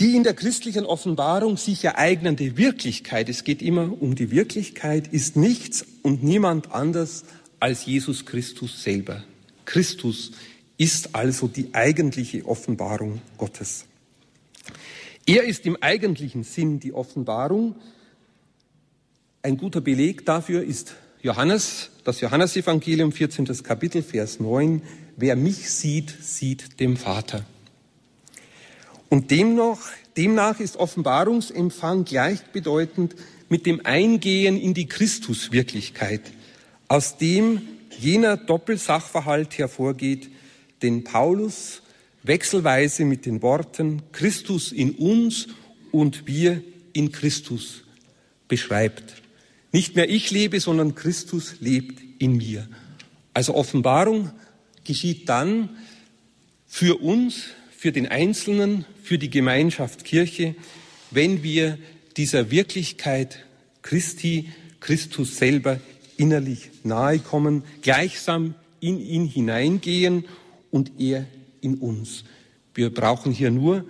Die 0.00 0.14
in 0.14 0.24
der 0.24 0.34
christlichen 0.34 0.84
Offenbarung 0.84 1.56
sich 1.56 1.84
ereignende 1.84 2.58
Wirklichkeit, 2.58 3.30
es 3.30 3.44
geht 3.44 3.62
immer 3.62 3.90
um 4.02 4.14
die 4.14 4.30
Wirklichkeit, 4.30 5.08
ist 5.08 5.36
nichts 5.36 5.86
und 6.02 6.22
niemand 6.22 6.72
anders 6.72 7.24
als 7.60 7.86
Jesus 7.86 8.26
Christus 8.26 8.82
selber. 8.82 9.24
Christus 9.64 10.32
ist 10.78 11.14
also 11.14 11.48
die 11.48 11.74
eigentliche 11.74 12.44
Offenbarung 12.46 13.20
Gottes. 13.38 13.86
Er 15.26 15.44
ist 15.44 15.66
im 15.66 15.76
eigentlichen 15.82 16.44
Sinn 16.44 16.78
die 16.78 16.92
Offenbarung. 16.92 17.76
Ein 19.42 19.56
guter 19.56 19.80
Beleg 19.80 20.24
dafür 20.24 20.62
ist 20.62 20.94
Johannes, 21.22 21.90
das 22.04 22.20
Johannesevangelium 22.20 23.10
14. 23.10 23.46
Kapitel, 23.62 24.02
Vers 24.02 24.38
9. 24.38 24.82
Wer 25.16 25.34
mich 25.34 25.70
sieht, 25.70 26.14
sieht 26.20 26.78
dem 26.78 26.96
Vater. 26.96 27.44
Und 29.08 29.30
demnach, 29.30 29.80
demnach 30.16 30.60
ist 30.60 30.76
Offenbarungsempfang 30.76 32.04
gleichbedeutend 32.04 33.16
mit 33.48 33.66
dem 33.66 33.84
Eingehen 33.84 34.60
in 34.60 34.74
die 34.74 34.86
Christuswirklichkeit, 34.86 36.22
aus 36.88 37.16
dem 37.16 37.62
jener 37.98 38.36
Doppelsachverhalt 38.36 39.58
hervorgeht, 39.58 40.28
den 40.86 41.02
Paulus 41.02 41.82
wechselweise 42.22 43.04
mit 43.04 43.26
den 43.26 43.42
Worten 43.42 44.02
Christus 44.12 44.70
in 44.70 44.92
uns 44.92 45.48
und 45.90 46.26
wir 46.26 46.62
in 46.92 47.10
Christus 47.10 47.82
beschreibt. 48.46 49.20
Nicht 49.72 49.96
mehr 49.96 50.08
ich 50.08 50.30
lebe, 50.30 50.60
sondern 50.60 50.94
Christus 50.94 51.56
lebt 51.60 52.00
in 52.18 52.36
mir. 52.36 52.68
Also 53.34 53.54
Offenbarung 53.54 54.30
geschieht 54.84 55.28
dann 55.28 55.70
für 56.66 57.02
uns, 57.02 57.48
für 57.76 57.90
den 57.90 58.06
Einzelnen, 58.06 58.84
für 59.02 59.18
die 59.18 59.30
Gemeinschaft 59.30 60.04
Kirche, 60.04 60.54
wenn 61.10 61.42
wir 61.42 61.78
dieser 62.16 62.52
Wirklichkeit 62.52 63.44
Christi, 63.82 64.50
Christus 64.78 65.36
selber 65.36 65.80
innerlich 66.16 66.70
nahe 66.84 67.18
kommen, 67.18 67.64
gleichsam 67.82 68.54
in 68.80 69.00
ihn 69.00 69.26
hineingehen 69.26 70.24
und 70.70 70.92
er 70.98 71.26
in 71.60 71.76
uns. 71.76 72.24
Wir 72.74 72.92
brauchen 72.92 73.32
hier 73.32 73.50
nur 73.50 73.84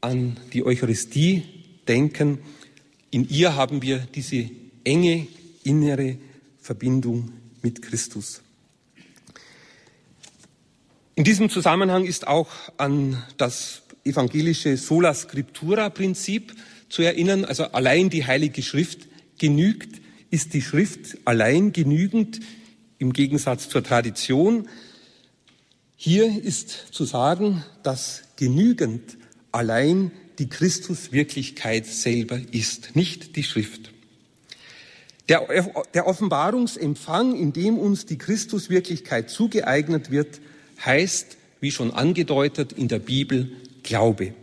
an 0.00 0.36
die 0.52 0.64
Eucharistie 0.64 1.42
denken. 1.86 2.38
In 3.10 3.28
ihr 3.28 3.56
haben 3.56 3.82
wir 3.82 3.98
diese 4.14 4.50
enge 4.84 5.26
innere 5.64 6.18
Verbindung 6.60 7.32
mit 7.62 7.82
Christus. 7.82 8.42
In 11.14 11.24
diesem 11.24 11.50
Zusammenhang 11.50 12.04
ist 12.04 12.28
auch 12.28 12.48
an 12.76 13.22
das 13.38 13.82
evangelische 14.04 14.76
Sola 14.76 15.14
Scriptura 15.14 15.90
Prinzip 15.90 16.54
zu 16.88 17.02
erinnern, 17.02 17.44
also 17.44 17.64
allein 17.64 18.08
die 18.08 18.24
Heilige 18.24 18.62
Schrift 18.62 19.08
genügt, 19.38 20.00
ist 20.30 20.54
die 20.54 20.62
Schrift 20.62 21.18
allein 21.24 21.72
genügend 21.72 22.40
im 22.98 23.12
Gegensatz 23.12 23.68
zur 23.68 23.82
Tradition. 23.82 24.68
Hier 26.00 26.44
ist 26.44 26.94
zu 26.94 27.04
sagen, 27.04 27.64
dass 27.82 28.22
genügend 28.36 29.18
allein 29.50 30.12
die 30.38 30.48
Christuswirklichkeit 30.48 31.86
selber 31.86 32.38
ist, 32.52 32.94
nicht 32.94 33.34
die 33.34 33.42
Schrift. 33.42 33.90
Der, 35.28 35.48
der 35.94 36.06
Offenbarungsempfang, 36.06 37.34
in 37.34 37.52
dem 37.52 37.76
uns 37.76 38.06
die 38.06 38.16
Christuswirklichkeit 38.16 39.28
zugeeignet 39.28 40.12
wird, 40.12 40.40
heißt, 40.84 41.36
wie 41.58 41.72
schon 41.72 41.90
angedeutet 41.90 42.72
in 42.72 42.86
der 42.86 43.00
Bibel, 43.00 43.50
Glaube. 43.82 44.34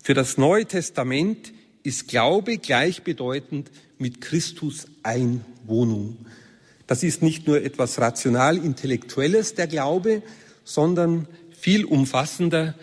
Für 0.00 0.14
das 0.14 0.38
Neue 0.38 0.66
Testament 0.66 1.52
ist 1.82 2.06
Glaube 2.06 2.56
gleichbedeutend 2.56 3.72
mit 3.98 4.20
Christus 4.20 4.86
Einwohnung. 5.02 6.18
Das 6.86 7.02
ist 7.02 7.20
nicht 7.20 7.48
nur 7.48 7.64
etwas 7.64 7.98
rational-intellektuelles, 7.98 9.56
der 9.56 9.66
Glaube, 9.66 10.22
sondern 10.68 11.26
viel 11.58 11.86
umfassender, 11.86 12.74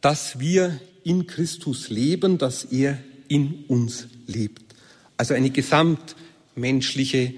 dass 0.00 0.40
wir 0.40 0.80
in 1.04 1.28
Christus 1.28 1.88
leben, 1.88 2.36
dass 2.36 2.64
er 2.64 2.98
in 3.28 3.64
uns 3.68 4.08
lebt. 4.26 4.74
Also 5.16 5.34
eine 5.34 5.50
gesamtmenschliche 5.50 7.34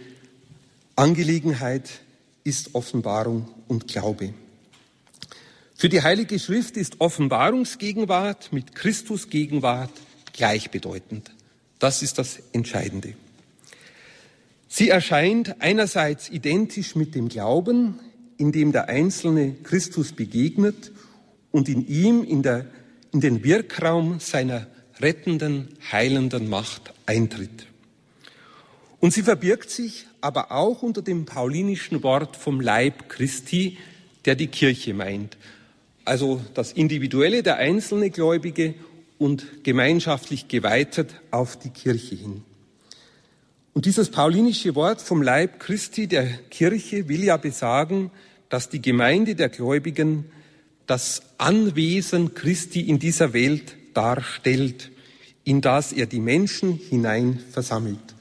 Angelegenheit 0.97 1.91
ist 2.45 2.75
Offenbarung 2.75 3.49
und 3.69 3.89
Glaube. 3.89 4.33
Für 5.77 5.91
die 5.91 6.03
Heilige 6.03 6.39
Schrift 6.39 6.79
ist 6.79 7.01
Offenbarungsgegenwart 7.01 8.55
mit 8.55 8.75
Christusgegenwart 8.75 9.93
gleichbedeutend. 10.33 11.31
Das 11.79 12.03
ist 12.03 12.19
das 12.19 12.39
Entscheidende. 12.53 13.13
Sie 14.67 14.89
erscheint 14.89 15.61
einerseits 15.61 16.31
identisch 16.31 16.95
mit 16.95 17.15
dem 17.15 17.29
Glauben, 17.29 17.99
in 18.40 18.53
dem 18.53 18.72
der 18.72 18.88
Einzelne 18.88 19.55
Christus 19.62 20.12
begegnet 20.12 20.90
und 21.53 21.68
in 21.68 21.87
ihm 21.87 22.24
in, 22.24 22.42
der, 22.42 22.66
in 23.12 23.20
den 23.20 23.44
Wirkraum 23.44 24.18
seiner 24.18 24.66
rettenden, 24.98 25.68
heilenden 25.92 26.48
Macht 26.48 26.92
eintritt. 27.07 27.66
Und 28.98 29.12
sie 29.12 29.22
verbirgt 29.22 29.70
sich 29.70 30.07
aber 30.20 30.53
auch 30.53 30.83
unter 30.83 31.03
dem 31.03 31.24
paulinischen 31.24 32.03
Wort 32.03 32.37
vom 32.37 32.61
Leib 32.61 33.09
Christi, 33.09 33.79
der 34.24 34.35
die 34.35 34.48
Kirche 34.48 34.92
meint 34.94 35.37
also 36.11 36.40
das 36.55 36.72
Individuelle, 36.72 37.44
der 37.44 37.57
einzelne 37.57 38.11
Gläubige 38.11 38.74
und 39.18 39.62
gemeinschaftlich 39.62 40.48
geweitet 40.48 41.14
auf 41.31 41.57
die 41.57 41.70
Kirche 41.70 42.16
hin. 42.16 42.42
Und 43.74 43.87
dieses 43.87 44.11
paulinische 44.11 44.74
Wort 44.74 45.00
vom 45.00 45.22
Leib 45.22 45.61
Christi 45.61 46.09
der 46.09 46.26
Kirche 46.50 47.09
will 47.09 47.22
ja 47.22 47.37
besagen, 47.37 48.11
dass 48.51 48.69
die 48.69 48.83
Gemeinde 48.83 49.35
der 49.35 49.49
Gläubigen 49.49 50.27
das 50.87 51.23
Anwesen 51.39 52.35
Christi 52.35 52.81
in 52.83 52.99
dieser 52.99 53.33
Welt 53.33 53.77
darstellt, 53.95 54.91
in 55.45 55.61
das 55.61 55.93
er 55.93 56.07
die 56.07 56.21
Menschen 56.21 56.77
hinein 56.77 57.41
versammelt. 57.51 58.15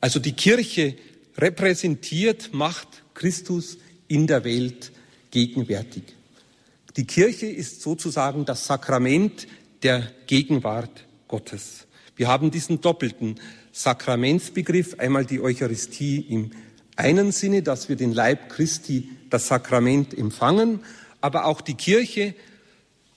Also 0.00 0.20
die 0.20 0.32
Kirche 0.32 0.94
repräsentiert, 1.36 2.52
macht 2.52 3.02
Christus 3.14 3.78
in 4.06 4.26
der 4.26 4.44
Welt 4.44 4.92
gegenwärtig. 5.30 6.04
Die 6.96 7.06
Kirche 7.06 7.46
ist 7.46 7.80
sozusagen 7.80 8.44
das 8.44 8.66
Sakrament 8.66 9.46
der 9.82 10.12
Gegenwart 10.26 11.06
Gottes. 11.26 11.86
Wir 12.16 12.28
haben 12.28 12.50
diesen 12.50 12.80
doppelten 12.80 13.40
Sakramentsbegriff, 13.72 14.98
einmal 14.98 15.24
die 15.24 15.40
Eucharistie 15.40 16.20
im 16.28 16.50
einen 16.96 17.32
Sinne, 17.32 17.62
dass 17.62 17.88
wir 17.88 17.96
den 17.96 18.12
Leib 18.12 18.50
Christi, 18.50 19.08
das 19.30 19.48
Sakrament 19.48 20.16
empfangen, 20.16 20.80
aber 21.20 21.46
auch 21.46 21.60
die 21.60 21.74
Kirche 21.74 22.34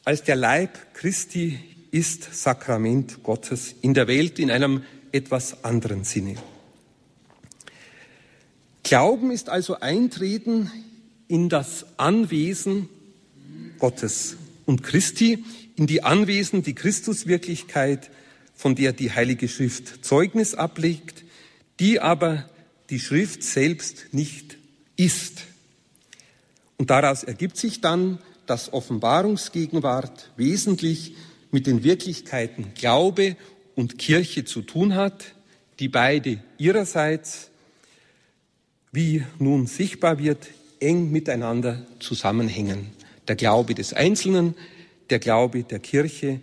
als 0.06 0.24
der 0.24 0.36
Leib 0.36 0.94
Christi 0.94 1.60
ist 1.92 2.34
Sakrament 2.34 3.24
Gottes 3.24 3.76
in 3.82 3.94
der 3.94 4.08
Welt 4.08 4.40
in 4.40 4.52
einem 4.52 4.84
etwas 5.12 5.64
anderen 5.64 6.04
Sinne. 6.04 6.36
Glauben 8.84 9.32
ist 9.32 9.50
also 9.50 9.80
Eintreten 9.80 10.72
in 11.28 11.50
das 11.50 11.86
Anwesen 11.98 12.88
Gottes 13.80 14.38
und 14.66 14.84
Christi, 14.84 15.44
in 15.76 15.88
die 15.88 16.04
Anwesen, 16.04 16.64
die 16.64 16.74
Christuswirklichkeit, 16.74 18.10
von 18.56 18.76
der 18.76 18.94
die 18.94 19.12
Heilige 19.12 19.48
Schrift 19.50 20.06
Zeugnis 20.06 20.56
ablegt, 20.56 21.24
die 21.80 22.00
aber 22.00 22.50
die 22.90 23.00
Schrift 23.00 23.44
selbst 23.44 24.08
nicht 24.14 24.58
ist. 24.96 25.42
Und 26.78 26.90
daraus 26.90 27.24
ergibt 27.24 27.58
sich 27.58 27.82
dann, 27.82 28.20
dass 28.46 28.72
Offenbarungsgegenwart 28.72 30.32
wesentlich 30.38 31.16
mit 31.52 31.68
den 31.68 31.84
Wirklichkeiten 31.84 32.74
Glaube 32.76 33.36
und 33.76 33.98
Kirche 33.98 34.46
zu 34.46 34.62
tun 34.62 34.96
hat, 34.96 35.34
die 35.80 35.90
beide 35.90 36.40
ihrerseits, 36.58 37.50
wie 38.92 39.24
nun 39.40 39.68
sichtbar 39.68 40.20
wird, 40.20 40.48
eng 40.80 41.12
miteinander 41.12 41.86
zusammenhängen. 42.00 42.92
Der 43.28 43.36
Glaube 43.36 43.74
des 43.74 43.94
Einzelnen, 43.94 44.56
der 45.10 45.20
Glaube 45.20 45.64
der 45.64 45.80
Kirche 45.80 46.42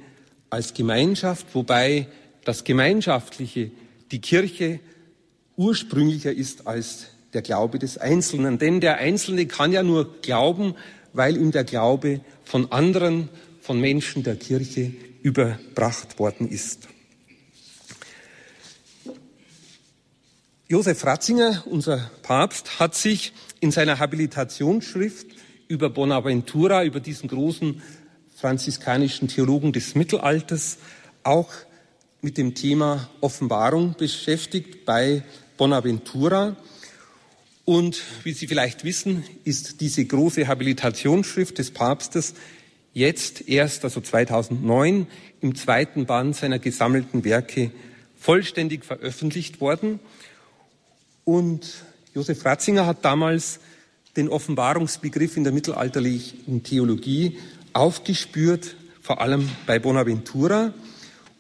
als 0.51 0.75
Gemeinschaft, 0.75 1.47
wobei 1.55 2.07
das 2.45 2.65
Gemeinschaftliche, 2.65 3.71
die 4.11 4.21
Kirche 4.21 4.81
ursprünglicher 5.57 6.33
ist 6.33 6.67
als 6.67 7.07
der 7.35 7.43
Glaube 7.43 7.79
des 7.79 7.99
Einzelnen. 7.99 8.59
Denn 8.59 8.81
der 8.81 8.97
Einzelne 8.97 9.47
kann 9.47 9.73
ja 9.73 9.83
nur 9.83 10.21
glauben, 10.23 10.75
weil 11.13 11.37
ihm 11.37 11.51
der 11.51 11.65
Glaube 11.65 12.21
von 12.45 12.73
anderen, 12.73 13.29
von 13.61 13.81
Menschen 13.81 14.23
der 14.23 14.37
Kirche 14.37 14.93
überbracht 15.23 16.19
worden 16.19 16.49
ist. 16.49 16.89
Josef 20.69 21.05
Ratzinger, 21.05 21.63
unser 21.67 22.11
Papst, 22.23 22.81
hat 22.81 22.95
sich 22.95 23.33
in 23.61 23.71
seiner 23.71 23.99
Habilitationsschrift 23.99 25.27
über 25.69 25.91
Bonaventura, 25.91 26.85
über 26.85 27.01
diesen 27.01 27.29
großen 27.29 27.83
franziskanischen 28.35 29.29
Theologen 29.29 29.73
des 29.73 29.95
Mittelalters, 29.95 30.79
auch 31.23 31.51
mit 32.21 32.39
dem 32.39 32.55
Thema 32.55 33.09
Offenbarung 33.21 33.95
beschäftigt 33.99 34.85
bei 34.85 35.23
Bonaventura. 35.57 36.57
Und 37.65 38.03
wie 38.25 38.33
Sie 38.33 38.47
vielleicht 38.47 38.85
wissen, 38.85 39.25
ist 39.45 39.81
diese 39.81 40.05
große 40.05 40.49
Habilitationsschrift 40.49 41.59
des 41.59 41.71
Papstes 41.71 42.35
jetzt 42.93 43.49
erst, 43.49 43.85
also 43.85 44.01
2009, 44.01 45.07
im 45.41 45.55
zweiten 45.55 46.07
Band 46.07 46.37
seiner 46.37 46.59
gesammelten 46.59 47.25
Werke 47.25 47.71
vollständig 48.19 48.85
veröffentlicht 48.85 49.61
worden. 49.61 49.99
Und 51.25 51.85
Josef 52.15 52.45
Ratzinger 52.45 52.87
hat 52.87 53.05
damals 53.05 53.61
den 54.17 54.29
Offenbarungsbegriff 54.29 55.37
in 55.37 55.45
der 55.45 55.53
mittelalterlichen 55.53 56.63
Theologie 56.63 57.39
aufgespürt, 57.73 58.77
vor 59.01 59.21
allem 59.21 59.49
bei 59.67 59.79
Bonaventura, 59.79 60.73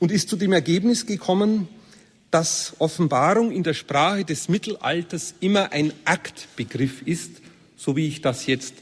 und 0.00 0.10
ist 0.10 0.28
zu 0.28 0.36
dem 0.36 0.52
Ergebnis 0.52 1.06
gekommen, 1.06 1.68
dass 2.34 2.74
Offenbarung 2.80 3.52
in 3.52 3.62
der 3.62 3.74
Sprache 3.74 4.24
des 4.24 4.48
Mittelalters 4.48 5.36
immer 5.38 5.70
ein 5.70 5.92
Aktbegriff 6.04 7.00
ist, 7.02 7.30
so 7.76 7.94
wie 7.94 8.08
ich 8.08 8.22
das 8.22 8.46
jetzt 8.46 8.74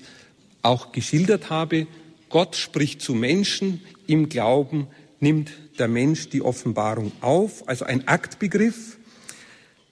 auch 0.62 0.90
geschildert 0.90 1.50
habe. 1.50 1.86
Gott 2.30 2.56
spricht 2.56 3.02
zu 3.02 3.12
Menschen, 3.12 3.82
im 4.06 4.30
Glauben 4.30 4.86
nimmt 5.20 5.50
der 5.78 5.88
Mensch 5.88 6.30
die 6.30 6.40
Offenbarung 6.40 7.12
auf, 7.20 7.68
also 7.68 7.84
ein 7.84 8.08
Aktbegriff. 8.08 8.96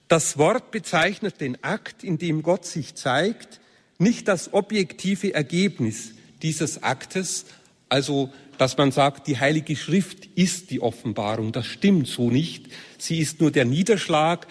Das 0.08 0.38
Wort 0.38 0.70
bezeichnet 0.70 1.42
den 1.42 1.62
Akt, 1.62 2.02
in 2.02 2.16
dem 2.16 2.42
Gott 2.42 2.64
sich 2.64 2.94
zeigt, 2.94 3.60
nicht 3.98 4.26
das 4.26 4.54
objektive 4.54 5.34
Ergebnis 5.34 6.12
dieses 6.40 6.82
Aktes, 6.82 7.44
also 7.90 8.30
dass 8.56 8.76
man 8.76 8.92
sagt, 8.92 9.26
die 9.26 9.38
Heilige 9.38 9.74
Schrift 9.74 10.26
ist 10.34 10.70
die 10.70 10.82
Offenbarung. 10.82 11.50
Das 11.50 11.64
stimmt 11.64 12.06
so 12.06 12.28
nicht. 12.30 12.66
Sie 12.98 13.18
ist 13.18 13.40
nur 13.40 13.50
der 13.50 13.64
Niederschlag, 13.64 14.46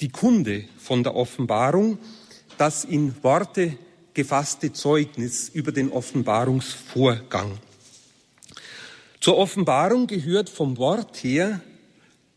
die 0.00 0.08
Kunde 0.08 0.64
von 0.76 1.04
der 1.04 1.14
Offenbarung, 1.14 1.98
das 2.56 2.84
in 2.84 3.14
Worte 3.22 3.78
gefasste 4.12 4.72
Zeugnis 4.72 5.48
über 5.50 5.70
den 5.70 5.92
Offenbarungsvorgang. 5.92 7.58
Zur 9.20 9.38
Offenbarung 9.38 10.08
gehört 10.08 10.48
vom 10.48 10.76
Wort 10.76 11.22
her 11.22 11.60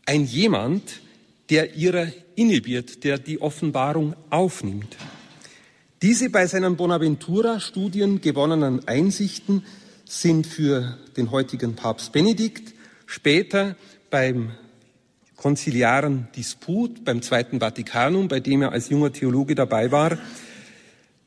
ein 0.06 0.24
jemand, 0.24 1.00
der 1.50 1.74
ihrer 1.74 2.06
inne 2.36 2.64
wird, 2.64 3.02
der 3.02 3.18
die 3.18 3.40
Offenbarung 3.40 4.14
aufnimmt. 4.30 4.96
Diese 6.00 6.30
bei 6.30 6.46
seinen 6.46 6.76
Bonaventura-Studien 6.76 8.20
gewonnenen 8.20 8.86
Einsichten 8.86 9.64
sind 10.12 10.46
für 10.46 10.98
den 11.16 11.30
heutigen 11.30 11.74
Papst 11.74 12.12
Benedikt, 12.12 12.74
später 13.06 13.76
beim 14.10 14.50
konziliaren 15.36 16.28
Disput, 16.36 17.02
beim 17.02 17.22
Zweiten 17.22 17.60
Vatikanum, 17.60 18.28
bei 18.28 18.38
dem 18.38 18.60
er 18.60 18.72
als 18.72 18.90
junger 18.90 19.12
Theologe 19.12 19.54
dabei 19.54 19.90
war, 19.90 20.18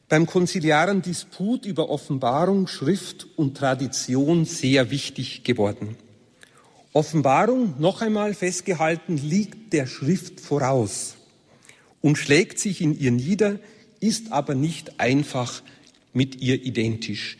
beim 0.08 0.28
konziliaren 0.28 1.02
Disput 1.02 1.66
über 1.66 1.90
Offenbarung, 1.90 2.68
Schrift 2.68 3.26
und 3.36 3.58
Tradition 3.58 4.46
sehr 4.46 4.92
wichtig 4.92 5.44
geworden. 5.44 5.96
Offenbarung, 6.94 7.74
noch 7.80 8.04
einmal 8.04 8.36
festgehalten, 8.36 9.18
liegt 9.18 9.74
der 9.74 9.88
Schrift 9.88 10.40
voraus 10.40 11.16
und 12.02 12.18
schlägt 12.18 12.60
sich 12.60 12.82
in 12.82 12.98
ihr 12.98 13.12
nieder, 13.12 13.58
ist 14.00 14.32
aber 14.32 14.54
nicht 14.54 15.00
einfach 15.00 15.64
mit 16.14 16.36
ihr 16.36 16.64
identisch 16.64 17.38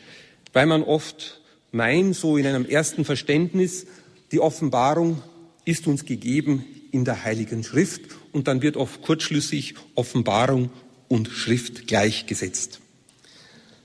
weil 0.56 0.64
man 0.64 0.84
oft 0.84 1.42
meint, 1.70 2.16
so 2.16 2.38
in 2.38 2.46
einem 2.46 2.64
ersten 2.64 3.04
Verständnis, 3.04 3.84
die 4.32 4.40
Offenbarung 4.40 5.20
ist 5.66 5.86
uns 5.86 6.06
gegeben 6.06 6.64
in 6.92 7.04
der 7.04 7.24
Heiligen 7.24 7.62
Schrift 7.62 8.00
und 8.32 8.48
dann 8.48 8.62
wird 8.62 8.78
oft 8.78 9.02
kurzschlüssig 9.02 9.74
Offenbarung 9.96 10.70
und 11.08 11.28
Schrift 11.28 11.86
gleichgesetzt. 11.86 12.80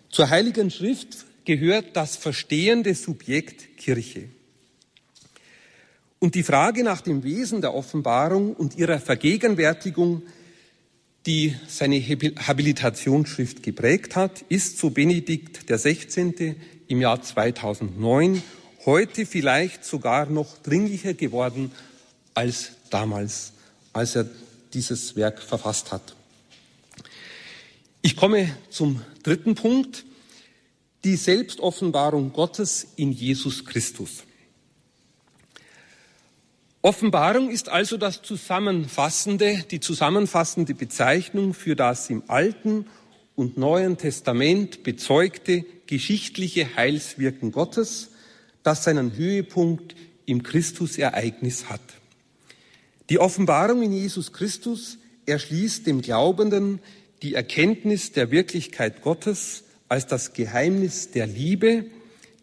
Zur 0.09 0.29
Heiligen 0.29 0.71
Schrift 0.71 1.25
gehört 1.43 1.87
das 1.97 2.15
verstehende 2.15 2.95
Subjekt 2.95 3.75
Kirche. 3.75 4.29
Und 6.19 6.35
die 6.35 6.43
Frage 6.43 6.85
nach 6.85 7.01
dem 7.01 7.25
Wesen 7.25 7.59
der 7.59 7.73
Offenbarung 7.73 8.53
und 8.53 8.77
ihrer 8.77 9.01
Vergegenwärtigung 9.01 10.21
die 11.25 11.55
seine 11.67 12.01
Habilitationsschrift 12.01 13.61
geprägt 13.63 14.15
hat, 14.15 14.43
ist, 14.49 14.79
so 14.79 14.89
Benedikt 14.89 15.59
16. 15.67 16.55
im 16.87 17.01
Jahr 17.01 17.21
2009 17.21 18.41
heute 18.85 19.25
vielleicht 19.25 19.85
sogar 19.85 20.25
noch 20.25 20.57
dringlicher 20.57 21.13
geworden 21.13 21.71
als 22.33 22.71
damals, 22.89 23.53
als 23.93 24.15
er 24.15 24.27
dieses 24.73 25.15
Werk 25.15 25.41
verfasst 25.41 25.91
hat. 25.91 26.15
Ich 28.01 28.15
komme 28.15 28.55
zum 28.69 29.01
dritten 29.21 29.53
Punkt, 29.53 30.05
die 31.03 31.15
Selbstoffenbarung 31.15 32.33
Gottes 32.33 32.87
in 32.95 33.11
Jesus 33.11 33.65
Christus. 33.65 34.23
Offenbarung 36.83 37.51
ist 37.51 37.69
also 37.69 37.97
das 37.97 38.23
zusammenfassende, 38.23 39.63
die 39.69 39.79
zusammenfassende 39.79 40.73
Bezeichnung 40.73 41.53
für 41.53 41.75
das 41.75 42.09
im 42.09 42.23
Alten 42.27 42.87
und 43.35 43.55
Neuen 43.55 43.97
Testament 43.97 44.81
bezeugte 44.81 45.63
geschichtliche 45.85 46.75
Heilswirken 46.75 47.51
Gottes, 47.51 48.09
das 48.63 48.83
seinen 48.83 49.15
Höhepunkt 49.15 49.95
im 50.25 50.41
Christusereignis 50.41 51.69
hat. 51.69 51.81
Die 53.11 53.19
Offenbarung 53.19 53.83
in 53.83 53.91
Jesus 53.91 54.33
Christus 54.33 54.97
erschließt 55.27 55.85
dem 55.85 56.01
Glaubenden 56.01 56.79
die 57.21 57.35
Erkenntnis 57.35 58.11
der 58.11 58.31
Wirklichkeit 58.31 59.03
Gottes 59.03 59.65
als 59.87 60.07
das 60.07 60.33
Geheimnis 60.33 61.11
der 61.11 61.27
Liebe, 61.27 61.85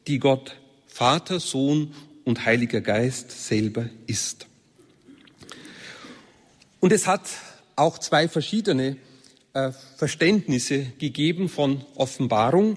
die 0.07 0.21
Gott 0.21 0.57
Vater, 0.87 1.41
Sohn 1.41 1.93
und 2.29 2.45
Heiliger 2.45 2.83
Geist 2.83 3.31
selber 3.31 3.89
ist. 4.07 4.47
Und 6.79 6.93
es 6.93 7.07
hat 7.07 7.23
auch 7.75 7.97
zwei 7.97 8.29
verschiedene 8.29 8.99
äh, 9.55 9.73
Verständnisse 9.97 10.93
gegeben 10.99 11.49
von 11.49 11.87
Offenbarung, 11.95 12.77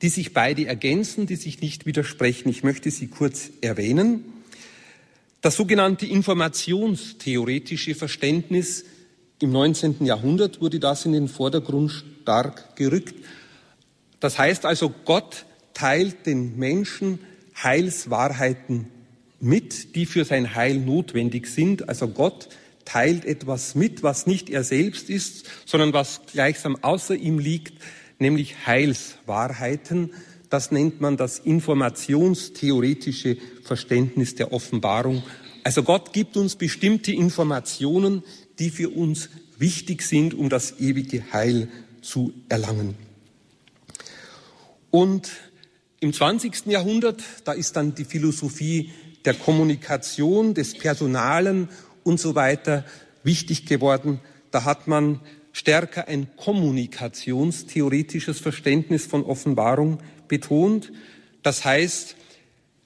die 0.00 0.08
sich 0.08 0.32
beide 0.32 0.66
ergänzen, 0.66 1.26
die 1.26 1.36
sich 1.36 1.60
nicht 1.60 1.84
widersprechen. 1.84 2.48
Ich 2.48 2.64
möchte 2.64 2.90
sie 2.90 3.08
kurz 3.08 3.50
erwähnen. 3.60 4.24
Das 5.42 5.56
sogenannte 5.56 6.06
informationstheoretische 6.06 7.94
Verständnis 7.94 8.86
im 9.40 9.52
19. 9.52 10.06
Jahrhundert 10.06 10.62
wurde 10.62 10.80
das 10.80 11.04
in 11.04 11.12
den 11.12 11.28
Vordergrund 11.28 11.92
stark 12.22 12.74
gerückt. 12.76 13.14
Das 14.20 14.38
heißt 14.38 14.64
also, 14.64 14.92
Gott 15.04 15.44
teilt 15.74 16.24
den 16.24 16.58
Menschen 16.58 17.18
Heilswahrheiten 17.62 18.88
mit, 19.40 19.94
die 19.94 20.06
für 20.06 20.24
sein 20.24 20.54
Heil 20.54 20.78
notwendig 20.78 21.46
sind. 21.46 21.88
Also 21.88 22.08
Gott 22.08 22.48
teilt 22.84 23.24
etwas 23.24 23.74
mit, 23.74 24.02
was 24.02 24.26
nicht 24.26 24.50
er 24.50 24.64
selbst 24.64 25.10
ist, 25.10 25.46
sondern 25.64 25.92
was 25.92 26.22
gleichsam 26.32 26.76
außer 26.82 27.14
ihm 27.14 27.38
liegt, 27.38 27.74
nämlich 28.18 28.66
Heilswahrheiten. 28.66 30.12
Das 30.50 30.70
nennt 30.70 31.00
man 31.00 31.16
das 31.16 31.38
informationstheoretische 31.40 33.36
Verständnis 33.64 34.34
der 34.36 34.52
Offenbarung. 34.52 35.22
Also 35.64 35.82
Gott 35.82 36.12
gibt 36.12 36.36
uns 36.36 36.54
bestimmte 36.54 37.12
Informationen, 37.12 38.22
die 38.58 38.70
für 38.70 38.90
uns 38.90 39.28
wichtig 39.58 40.02
sind, 40.02 40.34
um 40.34 40.48
das 40.48 40.78
ewige 40.78 41.32
Heil 41.32 41.68
zu 42.02 42.32
erlangen. 42.48 42.94
Und 44.90 45.30
im 46.00 46.12
20. 46.12 46.66
Jahrhundert, 46.66 47.22
da 47.44 47.52
ist 47.52 47.76
dann 47.76 47.94
die 47.94 48.04
Philosophie 48.04 48.90
der 49.24 49.34
Kommunikation, 49.34 50.54
des 50.54 50.76
Personalen 50.76 51.68
und 52.04 52.20
so 52.20 52.34
weiter 52.34 52.84
wichtig 53.22 53.66
geworden. 53.66 54.20
Da 54.50 54.64
hat 54.64 54.86
man 54.86 55.20
stärker 55.52 56.06
ein 56.06 56.28
kommunikationstheoretisches 56.36 58.40
Verständnis 58.40 59.06
von 59.06 59.24
Offenbarung 59.24 59.98
betont. 60.28 60.92
Das 61.42 61.64
heißt, 61.64 62.16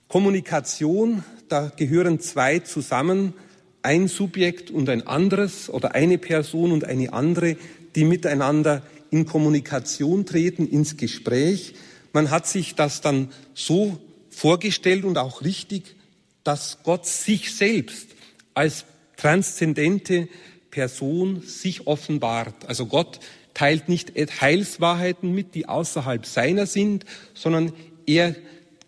Kommunikation, 0.08 1.24
da 1.48 1.72
gehören 1.76 2.20
zwei 2.20 2.60
zusammen, 2.60 3.34
ein 3.82 4.08
Subjekt 4.08 4.70
und 4.70 4.88
ein 4.88 5.06
anderes 5.06 5.68
oder 5.68 5.94
eine 5.94 6.16
Person 6.18 6.72
und 6.72 6.84
eine 6.84 7.12
andere, 7.12 7.56
die 7.96 8.04
miteinander 8.04 8.82
in 9.10 9.26
Kommunikation 9.26 10.26
treten, 10.26 10.68
ins 10.68 10.96
Gespräch. 10.96 11.74
Man 12.12 12.30
hat 12.30 12.46
sich 12.46 12.74
das 12.74 13.00
dann 13.00 13.30
so 13.54 13.98
vorgestellt 14.30 15.04
und 15.04 15.18
auch 15.18 15.42
richtig, 15.42 15.96
dass 16.44 16.78
Gott 16.82 17.06
sich 17.06 17.54
selbst 17.54 18.08
als 18.54 18.84
transzendente 19.16 20.28
Person 20.70 21.42
sich 21.42 21.86
offenbart. 21.86 22.66
Also 22.66 22.86
Gott 22.86 23.20
teilt 23.54 23.88
nicht 23.88 24.12
Heilswahrheiten 24.40 25.32
mit, 25.32 25.54
die 25.54 25.68
außerhalb 25.68 26.24
seiner 26.24 26.66
sind, 26.66 27.04
sondern 27.34 27.72
er 28.06 28.34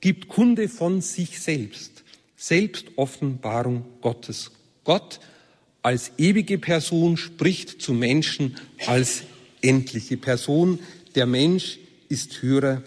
gibt 0.00 0.28
Kunde 0.28 0.68
von 0.68 1.00
sich 1.00 1.40
selbst. 1.40 2.02
Selbstoffenbarung 2.37 3.85
Gottes. 4.00 4.50
Gott 4.85 5.20
als 5.82 6.12
ewige 6.16 6.58
Person 6.58 7.16
spricht 7.16 7.82
zu 7.82 7.92
Menschen 7.92 8.56
als 8.87 9.22
endliche 9.61 10.16
Person. 10.16 10.78
Der 11.14 11.26
Mensch 11.26 11.78
ist 12.08 12.42
Hörer 12.42 12.82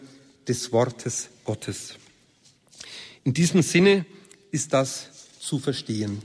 des 0.47 0.71
Wortes 0.71 1.29
Gottes. 1.43 1.95
In 3.23 3.33
diesem 3.33 3.61
Sinne 3.61 4.05
ist 4.51 4.73
das 4.73 5.09
zu 5.39 5.59
verstehen. 5.59 6.21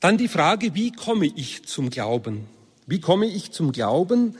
Dann 0.00 0.18
die 0.18 0.28
Frage, 0.28 0.74
wie 0.74 0.90
komme 0.90 1.26
ich 1.26 1.64
zum 1.64 1.90
Glauben? 1.90 2.46
Wie 2.86 3.00
komme 3.00 3.26
ich 3.26 3.52
zum 3.52 3.72
Glauben, 3.72 4.36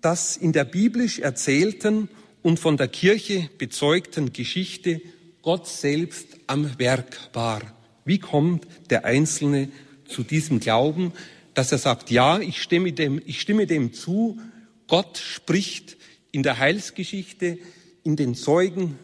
dass 0.00 0.36
in 0.36 0.52
der 0.52 0.64
biblisch 0.64 1.20
erzählten 1.20 2.08
und 2.42 2.58
von 2.58 2.76
der 2.76 2.88
Kirche 2.88 3.48
bezeugten 3.56 4.32
Geschichte 4.32 5.00
Gott 5.42 5.68
selbst 5.68 6.26
am 6.48 6.78
Werk 6.78 7.30
war? 7.32 7.62
Wie 8.04 8.18
kommt 8.18 8.66
der 8.90 9.04
Einzelne 9.04 9.70
zu 10.08 10.24
diesem 10.24 10.60
Glauben, 10.60 11.12
dass 11.54 11.70
er 11.72 11.78
sagt, 11.78 12.10
ja, 12.10 12.40
ich 12.40 12.60
stimme 12.60 12.92
dem, 12.92 13.22
ich 13.24 13.40
stimme 13.40 13.66
dem 13.66 13.92
zu, 13.92 14.40
Gott 14.88 15.18
spricht 15.18 15.96
in 16.32 16.42
der 16.42 16.58
Heilsgeschichte, 16.58 17.58
in 18.04 18.16
den 18.16 18.34
Zeugen 18.34 18.98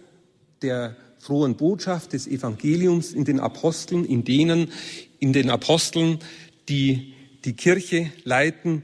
der 0.62 0.96
frohen 1.18 1.56
Botschaft 1.56 2.12
des 2.12 2.26
Evangeliums, 2.26 3.12
in 3.12 3.24
den 3.24 3.40
Aposteln, 3.40 4.04
in 4.04 4.24
denen, 4.24 4.70
in 5.18 5.32
den 5.32 5.50
Aposteln, 5.50 6.18
die 6.68 7.14
die 7.44 7.54
Kirche 7.54 8.12
leiten. 8.24 8.82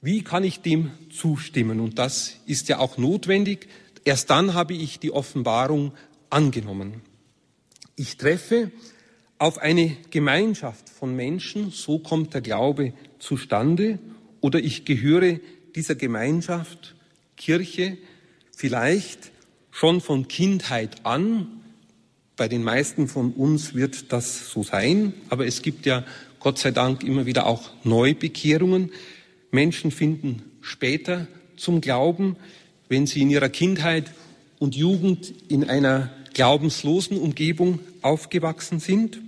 Wie 0.00 0.22
kann 0.22 0.44
ich 0.44 0.60
dem 0.60 0.90
zustimmen? 1.10 1.80
Und 1.80 1.98
das 1.98 2.36
ist 2.46 2.68
ja 2.68 2.78
auch 2.78 2.98
notwendig. 2.98 3.68
Erst 4.04 4.30
dann 4.30 4.54
habe 4.54 4.74
ich 4.74 4.98
die 4.98 5.12
Offenbarung 5.12 5.92
angenommen. 6.28 7.02
Ich 7.94 8.16
treffe 8.16 8.72
auf 9.38 9.58
eine 9.58 9.96
Gemeinschaft 10.10 10.88
von 10.88 11.14
Menschen, 11.14 11.70
so 11.70 11.98
kommt 11.98 12.34
der 12.34 12.40
Glaube 12.40 12.92
zustande, 13.18 13.98
oder 14.40 14.58
ich 14.58 14.84
gehöre 14.84 15.38
dieser 15.74 15.94
Gemeinschaft, 15.94 16.96
Kirche, 17.36 17.96
vielleicht 18.62 19.32
schon 19.72 20.00
von 20.00 20.28
Kindheit 20.28 21.04
an. 21.04 21.48
Bei 22.36 22.46
den 22.46 22.62
meisten 22.62 23.08
von 23.08 23.32
uns 23.32 23.74
wird 23.74 24.12
das 24.12 24.50
so 24.50 24.62
sein, 24.62 25.14
aber 25.30 25.48
es 25.48 25.62
gibt 25.62 25.84
ja 25.84 26.04
Gott 26.38 26.60
sei 26.60 26.70
Dank 26.70 27.02
immer 27.02 27.26
wieder 27.26 27.46
auch 27.46 27.70
Neubekehrungen. 27.82 28.92
Menschen 29.50 29.90
finden 29.90 30.44
später 30.60 31.26
zum 31.56 31.80
Glauben, 31.80 32.36
wenn 32.88 33.08
sie 33.08 33.22
in 33.22 33.30
ihrer 33.30 33.48
Kindheit 33.48 34.12
und 34.60 34.76
Jugend 34.76 35.34
in 35.48 35.68
einer 35.68 36.12
glaubenslosen 36.32 37.18
Umgebung 37.18 37.80
aufgewachsen 38.00 38.78
sind. 38.78 39.18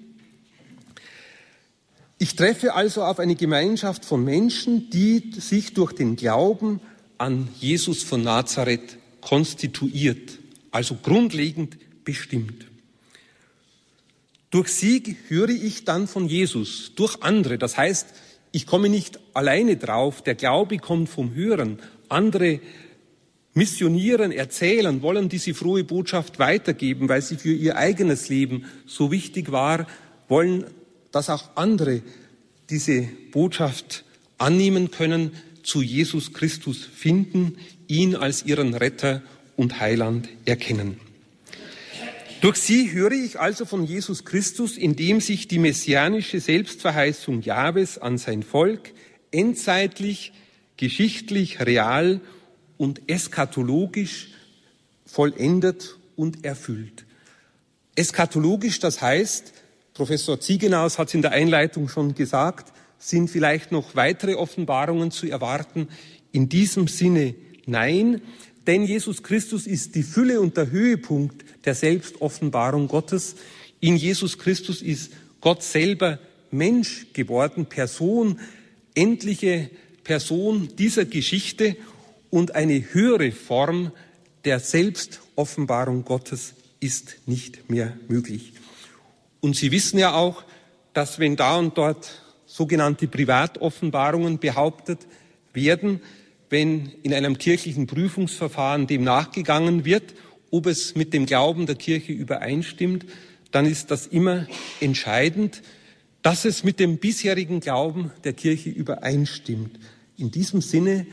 Ich 2.18 2.36
treffe 2.36 2.74
also 2.74 3.02
auf 3.02 3.18
eine 3.18 3.34
Gemeinschaft 3.34 4.04
von 4.04 4.22
Menschen, 4.22 4.90
die 4.90 5.32
sich 5.36 5.74
durch 5.74 5.92
den 5.92 6.14
Glauben 6.14 6.80
an 7.18 7.48
Jesus 7.58 8.04
von 8.04 8.22
Nazareth 8.22 8.98
konstituiert, 9.24 10.38
also 10.70 10.96
grundlegend 11.02 11.76
bestimmt. 12.04 12.66
Durch 14.50 14.68
sie 14.68 15.16
höre 15.28 15.48
ich 15.48 15.84
dann 15.84 16.06
von 16.06 16.28
Jesus, 16.28 16.92
durch 16.94 17.22
andere. 17.22 17.58
Das 17.58 17.76
heißt, 17.76 18.06
ich 18.52 18.66
komme 18.66 18.88
nicht 18.88 19.18
alleine 19.32 19.76
drauf. 19.76 20.22
Der 20.22 20.36
Glaube 20.36 20.78
kommt 20.78 21.08
vom 21.08 21.34
Hören. 21.34 21.80
Andere 22.08 22.60
missionieren, 23.54 24.30
erzählen, 24.30 25.02
wollen 25.02 25.28
diese 25.28 25.54
frohe 25.54 25.82
Botschaft 25.82 26.38
weitergeben, 26.38 27.08
weil 27.08 27.22
sie 27.22 27.36
für 27.36 27.52
ihr 27.52 27.76
eigenes 27.76 28.28
Leben 28.28 28.66
so 28.86 29.10
wichtig 29.10 29.50
war, 29.50 29.88
wollen 30.28 30.66
dass 31.14 31.30
auch 31.30 31.50
andere 31.54 32.02
diese 32.70 33.08
Botschaft 33.30 34.04
annehmen 34.36 34.90
können, 34.90 35.30
zu 35.64 35.82
Jesus 35.82 36.32
Christus 36.32 36.84
finden, 36.84 37.58
ihn 37.88 38.14
als 38.14 38.44
ihren 38.44 38.74
Retter 38.74 39.22
und 39.56 39.80
Heiland 39.80 40.28
erkennen. 40.44 41.00
Durch 42.40 42.58
sie 42.58 42.92
höre 42.92 43.12
ich 43.12 43.40
also 43.40 43.64
von 43.64 43.84
Jesus 43.84 44.26
Christus, 44.26 44.76
indem 44.76 45.22
sich 45.22 45.48
die 45.48 45.58
messianische 45.58 46.40
Selbstverheißung 46.40 47.40
Jahwes 47.40 47.96
an 47.96 48.18
sein 48.18 48.42
Volk 48.42 48.92
endzeitlich, 49.30 50.32
geschichtlich, 50.76 51.60
real 51.60 52.20
und 52.76 53.08
eskatologisch 53.08 54.28
vollendet 55.06 55.96
und 56.16 56.44
erfüllt. 56.44 57.06
Eskatologisch, 57.94 58.78
das 58.78 59.00
heißt, 59.00 59.54
Professor 59.94 60.38
Ziegenaus 60.38 60.98
hat 60.98 61.08
es 61.08 61.14
in 61.14 61.22
der 61.22 61.30
Einleitung 61.30 61.88
schon 61.88 62.14
gesagt, 62.14 62.73
sind 63.08 63.28
vielleicht 63.28 63.70
noch 63.70 63.94
weitere 63.96 64.34
Offenbarungen 64.34 65.10
zu 65.10 65.26
erwarten. 65.28 65.88
In 66.32 66.48
diesem 66.48 66.88
Sinne 66.88 67.34
nein, 67.66 68.22
denn 68.66 68.84
Jesus 68.84 69.22
Christus 69.22 69.66
ist 69.66 69.94
die 69.94 70.02
Fülle 70.02 70.40
und 70.40 70.56
der 70.56 70.70
Höhepunkt 70.70 71.44
der 71.66 71.74
Selbstoffenbarung 71.74 72.88
Gottes. 72.88 73.36
In 73.80 73.96
Jesus 73.96 74.38
Christus 74.38 74.80
ist 74.80 75.12
Gott 75.42 75.62
selber 75.62 76.18
Mensch 76.50 77.08
geworden, 77.12 77.66
Person, 77.66 78.40
endliche 78.94 79.68
Person 80.02 80.70
dieser 80.78 81.04
Geschichte 81.04 81.76
und 82.30 82.54
eine 82.54 82.94
höhere 82.94 83.32
Form 83.32 83.92
der 84.46 84.60
Selbstoffenbarung 84.60 86.04
Gottes 86.04 86.54
ist 86.80 87.16
nicht 87.26 87.68
mehr 87.68 87.98
möglich. 88.08 88.54
Und 89.40 89.56
Sie 89.56 89.72
wissen 89.72 89.98
ja 89.98 90.14
auch, 90.14 90.42
dass 90.94 91.18
wenn 91.18 91.36
da 91.36 91.58
und 91.58 91.76
dort 91.76 92.23
sogenannte 92.54 93.08
Privatoffenbarungen 93.08 94.38
behauptet 94.38 95.00
werden, 95.52 96.00
wenn 96.50 96.92
in 97.02 97.12
einem 97.12 97.36
kirchlichen 97.36 97.88
Prüfungsverfahren 97.88 98.86
dem 98.86 99.02
nachgegangen 99.02 99.84
wird, 99.84 100.14
ob 100.52 100.66
es 100.66 100.94
mit 100.94 101.12
dem 101.12 101.26
Glauben 101.26 101.66
der 101.66 101.74
Kirche 101.74 102.12
übereinstimmt, 102.12 103.06
dann 103.50 103.66
ist 103.66 103.90
das 103.90 104.06
immer 104.06 104.46
entscheidend, 104.80 105.62
dass 106.22 106.44
es 106.44 106.62
mit 106.62 106.78
dem 106.78 106.98
bisherigen 106.98 107.58
Glauben 107.58 108.12
der 108.22 108.34
Kirche 108.34 108.70
übereinstimmt. 108.70 109.80
In 110.16 110.30
diesem 110.30 110.60
Sinne 110.60 111.06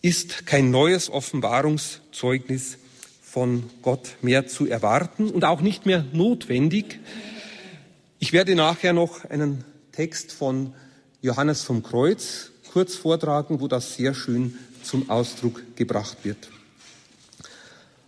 ist 0.00 0.46
kein 0.46 0.70
neues 0.70 1.10
Offenbarungszeugnis 1.10 2.78
von 3.20 3.64
Gott 3.82 4.16
mehr 4.22 4.46
zu 4.46 4.66
erwarten 4.66 5.28
und 5.28 5.44
auch 5.44 5.60
nicht 5.60 5.84
mehr 5.84 6.06
notwendig. 6.14 7.00
Ich 8.18 8.32
werde 8.32 8.54
nachher 8.54 8.94
noch 8.94 9.26
einen 9.26 9.64
Text 9.98 10.30
von 10.30 10.74
Johannes 11.22 11.64
vom 11.64 11.82
Kreuz 11.82 12.52
kurz 12.72 12.94
vortragen, 12.94 13.60
wo 13.60 13.66
das 13.66 13.96
sehr 13.96 14.14
schön 14.14 14.56
zum 14.84 15.10
Ausdruck 15.10 15.60
gebracht 15.74 16.18
wird. 16.22 16.50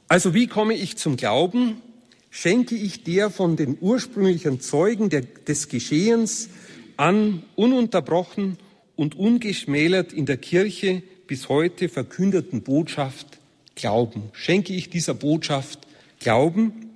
Also 0.07 0.33
wie 0.33 0.47
komme 0.47 0.75
ich 0.75 0.99
zum 0.99 1.17
Glauben? 1.17 1.83
Schenke 2.31 2.77
ich 2.77 3.03
der 3.03 3.29
von 3.29 3.57
den 3.57 3.77
ursprünglichen 3.81 4.61
Zeugen 4.61 5.11
der, 5.11 5.23
des 5.23 5.69
Geschehens 5.69 6.49
an, 6.97 7.43
ununterbrochen 7.57 8.57
und 8.95 9.17
ungeschmälert 9.17 10.13
in 10.13 10.27
der 10.27 10.37
Kirche 10.37 11.03
bis 11.27 11.49
heute 11.49 11.89
verkündeten 11.89 12.63
Botschaft 12.63 13.41
Glauben. 13.75 14.31
Schenke 14.33 14.75
ich 14.75 14.91
dieser 14.91 15.15
Botschaft 15.15 15.81
Glauben, 16.21 16.93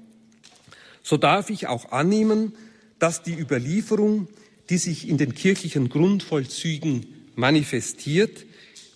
so 1.02 1.16
darf 1.16 1.50
ich 1.50 1.66
auch 1.66 1.90
annehmen, 1.90 2.52
dass 3.00 3.24
die 3.24 3.36
Überlieferung, 3.36 4.28
die 4.70 4.78
sich 4.78 5.08
in 5.08 5.18
den 5.18 5.34
kirchlichen 5.34 5.88
Grundvollzügen 5.88 7.06
manifestiert, 7.36 8.46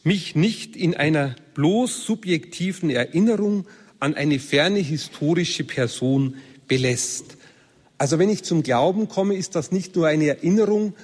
mich 0.05 0.35
nicht 0.35 0.77
in 0.77 0.95
einer 0.95 1.37
bloß 1.55 2.05
subjektiven 2.05 2.91
Erinnerung 2.91 3.67
an 4.01 4.15
eine 4.15 4.39
ferne 4.39 4.79
historische 4.79 5.65
Person 5.65 6.37
belässt. 6.67 7.37
Also 7.99 8.19
wenn 8.19 8.31
ich 8.31 8.45
zum 8.45 8.63
Glauben 8.63 9.09
komme, 9.09 9.35
ist 9.35 9.55
das 9.57 9.73
nicht 9.73 9.97
nur 9.97 10.07
eine 10.07 10.29
Erinnerung 10.29 10.95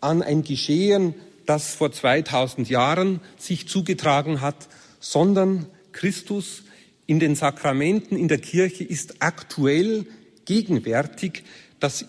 an 0.00 0.22
ein 0.22 0.44
Geschehen, 0.44 1.14
das 1.46 1.74
vor 1.74 1.92
2000 1.92 2.70
Jahren 2.70 3.20
sich 3.36 3.68
zugetragen 3.68 4.40
hat, 4.40 4.68
sondern 5.00 5.66
Christus 5.92 6.62
in 7.06 7.20
den 7.20 7.34
Sakramenten 7.34 8.16
in 8.16 8.28
der 8.28 8.38
Kirche 8.38 8.84
ist 8.84 9.16
aktuell 9.18 10.06
gegenwärtig, 10.44 11.42
das 11.80 12.06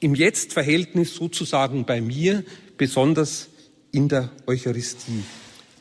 im 0.00 0.14
Jetzt-Verhältnis 0.14 1.14
sozusagen 1.14 1.84
bei 1.84 2.00
mir, 2.00 2.44
besonders 2.76 3.48
in 3.92 4.08
der 4.08 4.30
Eucharistie. 4.46 5.24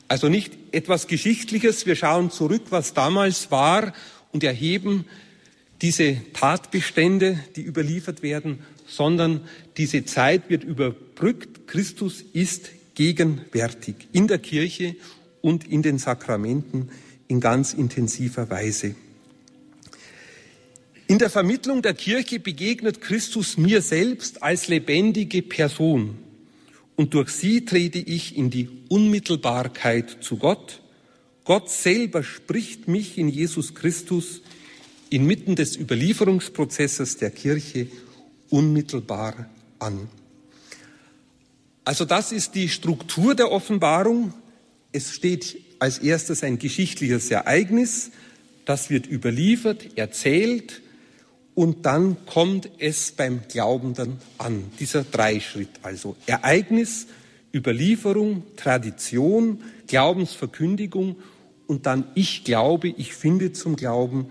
Also 0.08 0.30
nicht 0.30 0.54
etwas 0.72 1.08
Geschichtliches, 1.08 1.86
wir 1.86 1.96
schauen 1.96 2.32
zurück, 2.32 2.64
was 2.70 2.94
damals 2.94 3.52
war 3.52 3.94
und 4.32 4.44
erheben 4.44 5.06
diese 5.82 6.18
Tatbestände, 6.34 7.40
die 7.56 7.62
überliefert 7.62 8.24
werden, 8.24 8.60
sondern 8.88 9.42
diese 9.76 10.06
Zeit 10.06 10.50
wird 10.50 10.64
überbrückt. 10.64 11.68
Christus 11.68 12.24
ist 12.34 12.70
gegenwärtig 12.96 13.96
in 14.12 14.28
der 14.28 14.40
Kirche 14.40 14.96
und 15.42 15.68
in 15.68 15.84
den 15.84 16.00
Sakramenten 16.00 16.90
in 17.28 17.40
ganz 17.40 17.74
intensiver 17.74 18.50
Weise. 18.50 18.96
In 21.10 21.20
der 21.20 21.30
Vermittlung 21.30 21.82
der 21.82 21.94
Kirche 21.94 22.38
begegnet 22.38 23.00
Christus 23.00 23.58
mir 23.58 23.82
selbst 23.82 24.44
als 24.44 24.68
lebendige 24.68 25.42
Person 25.42 26.18
und 26.98 27.14
durch 27.14 27.30
sie 27.30 27.64
trete 27.64 28.00
ich 28.00 28.36
in 28.36 28.50
die 28.50 28.68
Unmittelbarkeit 28.90 30.18
zu 30.20 30.36
Gott. 30.36 30.82
Gott 31.46 31.70
selber 31.70 32.24
spricht 32.24 32.90
mich 32.90 33.18
in 33.18 33.30
Jesus 33.30 33.74
Christus 33.74 34.42
inmitten 35.10 35.56
des 35.56 35.78
Überlieferungsprozesses 35.78 37.16
der 37.16 37.32
Kirche 37.32 37.88
unmittelbar 38.50 39.50
an. 39.80 40.10
Also 41.86 42.04
das 42.04 42.34
ist 42.34 42.54
die 42.56 42.68
Struktur 42.68 43.34
der 43.34 43.50
Offenbarung. 43.54 44.34
Es 44.92 45.14
steht 45.14 45.58
als 45.80 46.00
erstes 46.00 46.44
ein 46.44 46.60
geschichtliches 46.60 47.32
Ereignis, 47.32 48.12
das 48.66 48.90
wird 48.90 49.08
überliefert, 49.10 49.98
erzählt 49.98 50.82
und 51.58 51.88
dann 51.88 52.18
kommt 52.28 52.70
es 52.78 53.12
beim 53.14 53.42
Glaubenden 53.52 54.18
an. 54.38 54.66
Dieser 54.80 55.04
Dreischritt 55.04 55.72
also. 55.82 56.16
Ereignis, 56.28 57.08
Überlieferung, 57.52 58.44
Tradition, 58.58 59.64
Glaubensverkündigung 59.88 61.16
und 61.66 61.88
dann 61.88 62.04
ich 62.14 62.44
glaube, 62.44 62.90
ich 62.90 63.16
finde 63.16 63.54
zum 63.54 63.76
Glauben. 63.76 64.28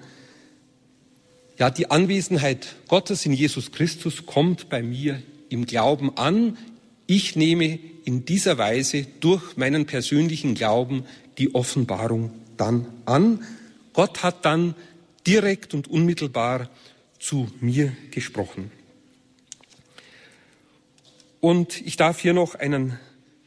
Ja, 1.58 1.68
die 1.70 1.90
Anwesenheit 1.90 2.76
Gottes 2.86 3.26
in 3.26 3.32
Jesus 3.32 3.72
Christus 3.72 4.24
kommt 4.24 4.68
bei 4.68 4.80
mir 4.80 5.20
im 5.48 5.66
Glauben 5.66 6.16
an. 6.16 6.56
Ich 7.08 7.34
nehme 7.34 7.80
in 8.04 8.24
dieser 8.24 8.56
Weise 8.56 9.04
durch 9.18 9.56
meinen 9.56 9.86
persönlichen 9.86 10.54
Glauben 10.54 11.02
die 11.38 11.56
Offenbarung 11.56 12.30
dann 12.56 12.86
an. 13.04 13.44
Gott 13.94 14.22
hat 14.22 14.44
dann 14.44 14.76
direkt 15.26 15.74
und 15.74 15.88
unmittelbar 15.88 16.70
zu 17.26 17.48
mir 17.60 17.92
gesprochen. 18.12 18.70
Und 21.40 21.84
ich 21.84 21.96
darf 21.96 22.20
hier 22.20 22.34
noch 22.34 22.54
einen 22.54 23.00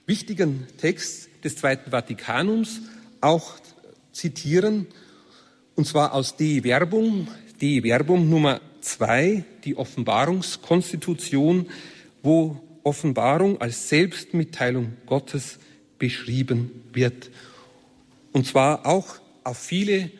wichtigen 0.05 0.67
Text 0.77 1.29
des 1.45 1.55
Zweiten 1.55 1.91
Vatikanums 1.91 2.81
auch 3.21 3.53
zitieren, 4.11 4.87
und 5.75 5.85
zwar 5.85 6.13
aus 6.13 6.35
De 6.35 6.63
Verbum, 6.63 7.29
De 7.61 7.81
Verbum 7.81 8.29
Nummer 8.29 8.59
zwei, 8.81 9.45
die 9.63 9.77
Offenbarungskonstitution, 9.77 11.69
wo 12.21 12.61
Offenbarung 12.83 13.61
als 13.61 13.87
Selbstmitteilung 13.87 14.97
Gottes 15.05 15.57
beschrieben 15.99 16.83
wird. 16.91 17.31
Und 18.33 18.45
zwar 18.45 18.85
auch 18.85 19.21
auf 19.45 19.57
viele 19.57 20.11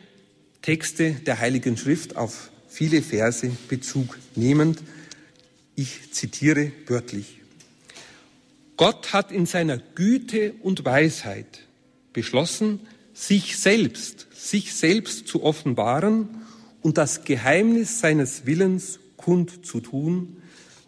Texte 0.62 1.12
der 1.12 1.40
Heiligen 1.40 1.76
Schrift, 1.76 2.16
auf 2.16 2.49
viele 2.70 3.02
Verse 3.02 3.50
Bezug 3.68 4.18
nehmend. 4.36 4.82
Ich 5.74 6.12
zitiere 6.12 6.72
wörtlich. 6.86 7.40
Gott 8.76 9.12
hat 9.12 9.32
in 9.32 9.44
seiner 9.44 9.76
Güte 9.76 10.54
und 10.62 10.84
Weisheit 10.84 11.66
beschlossen, 12.12 12.80
sich 13.12 13.58
selbst, 13.58 14.28
sich 14.32 14.74
selbst 14.74 15.28
zu 15.28 15.42
offenbaren 15.42 16.28
und 16.80 16.96
das 16.96 17.24
Geheimnis 17.24 18.00
seines 18.00 18.46
Willens 18.46 18.98
kundzutun, 19.18 20.40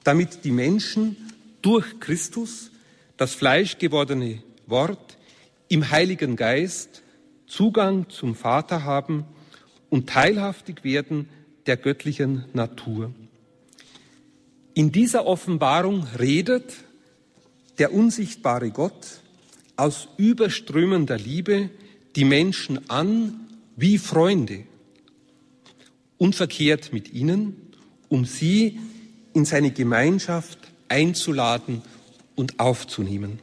damit 0.05 0.45
die 0.45 0.53
Menschen 0.53 1.17
durch 1.61 2.01
Christus, 2.01 2.71
das 3.19 3.35
fleischgewordene 3.35 4.43
Wort, 4.67 5.19
im 5.69 5.91
Heiligen 5.91 6.37
Geist 6.37 7.03
Zugang 7.47 8.09
zum 8.09 8.35
Vater 8.35 8.85
haben 8.85 9.27
und 9.91 10.09
teilhaftig 10.09 10.85
werden 10.85 11.29
der 11.67 11.77
göttlichen 11.77 12.45
Natur. 12.53 13.13
In 14.75 14.91
dieser 14.91 15.27
Offenbarung 15.27 16.07
redet 16.19 16.73
der 17.79 17.93
unsichtbare 17.93 18.71
Gott 18.71 19.21
aus 19.77 20.09
überströmender 20.17 21.19
Liebe 21.19 21.71
die 22.17 22.25
Menschen 22.25 22.91
an 22.91 23.41
wie 23.77 23.99
Freunde 23.99 24.65
und 26.19 26.35
verkehrt 26.35 26.93
mit 26.93 27.13
ihnen, 27.13 27.57
um 28.09 28.25
sie 28.25 28.79
in 29.35 29.45
seine 29.45 29.71
Gemeinschaft 29.71 30.59
einzuladen 30.89 31.83
und 32.35 32.61
aufzunehmen. 32.61 33.41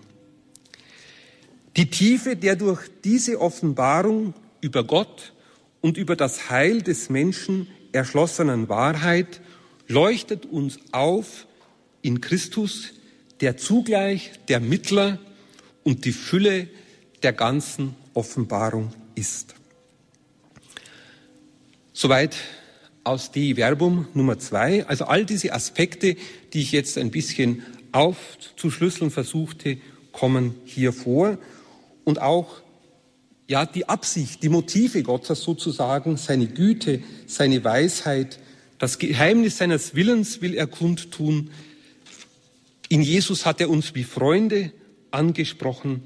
Die 1.78 1.89
Tiefe 1.89 2.36
der 2.36 2.56
durch 2.56 2.88
diese 3.04 3.39
Offenbarung 3.39 4.34
über 4.62 4.84
Gott 4.84 5.34
und 5.82 5.98
über 5.98 6.16
das 6.16 6.50
Heil 6.50 6.82
des 6.82 7.10
Menschen 7.10 7.68
erschlossenen 7.92 8.70
Wahrheit 8.70 9.42
leuchtet 9.88 10.46
uns 10.46 10.80
auf 10.92 11.48
in 12.02 12.22
Christus, 12.22 12.94
der 13.42 13.58
zugleich 13.58 14.32
der 14.48 14.60
Mittler 14.60 15.20
und 15.84 16.06
die 16.06 16.12
Fülle 16.12 16.68
der 17.24 17.34
ganzen 17.34 17.96
Offenbarung 18.14 18.94
ist. 19.16 19.56
Soweit 21.94 22.36
aus 23.04 23.32
die 23.32 23.56
Verbum 23.56 24.08
Nummer 24.14 24.40
zwei. 24.40 24.86
Also 24.86 25.06
all 25.06 25.26
diese 25.26 25.54
Aspekte, 25.54 26.16
die 26.54 26.62
ich 26.62 26.72
jetzt 26.72 26.98
ein 26.98 27.12
bisschen 27.12 27.64
aufzuschlüsseln 27.92 29.10
versuchte, 29.10 29.78
kommen 30.12 30.56
hier 30.66 30.94
vor 30.94 31.38
und 32.04 32.22
auch 32.22 32.62
ja 33.50 33.66
die 33.66 33.89
Absicht, 33.89 34.43
die 34.43 34.50
Motive 34.50 35.04
Gottes 35.04 35.41
sozusagen, 35.41 36.16
seine 36.18 36.47
Güte, 36.47 37.02
seine 37.26 37.64
Weisheit, 37.64 38.39
das 38.78 39.00
Geheimnis 39.00 39.58
seines 39.58 39.95
Willens 39.95 40.41
will 40.41 40.54
er 40.54 40.68
kundtun. 40.68 41.50
In 42.88 43.02
Jesus 43.02 43.45
hat 43.45 43.60
er 43.60 43.70
uns 43.70 43.95
wie 43.95 44.04
Freunde 44.04 44.72
angesprochen, 45.12 46.04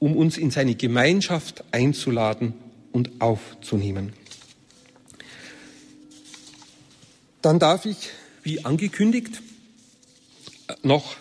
um 0.00 0.16
uns 0.16 0.36
in 0.36 0.50
seine 0.50 0.74
Gemeinschaft 0.74 1.64
einzuladen 1.70 2.52
und 2.90 3.20
aufzunehmen. 3.20 4.12
Dann 7.40 7.60
darf 7.60 7.86
ich, 7.86 8.10
wie 8.42 8.64
angekündigt, 8.64 9.40
noch 10.82 11.14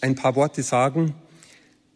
ein 0.00 0.16
paar 0.16 0.34
Worte 0.34 0.64
sagen, 0.64 1.14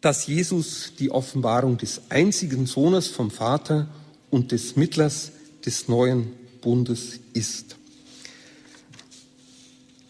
dass 0.01 0.25
Jesus 0.25 0.93
die 0.97 1.11
Offenbarung 1.11 1.77
des 1.77 2.01
einzigen 2.09 2.65
Sohnes 2.65 3.07
vom 3.07 3.31
Vater 3.31 3.87
und 4.31 4.51
des 4.51 4.75
Mittlers 4.75 5.31
des 5.65 5.87
neuen 5.87 6.33
Bundes 6.61 7.19
ist. 7.33 7.77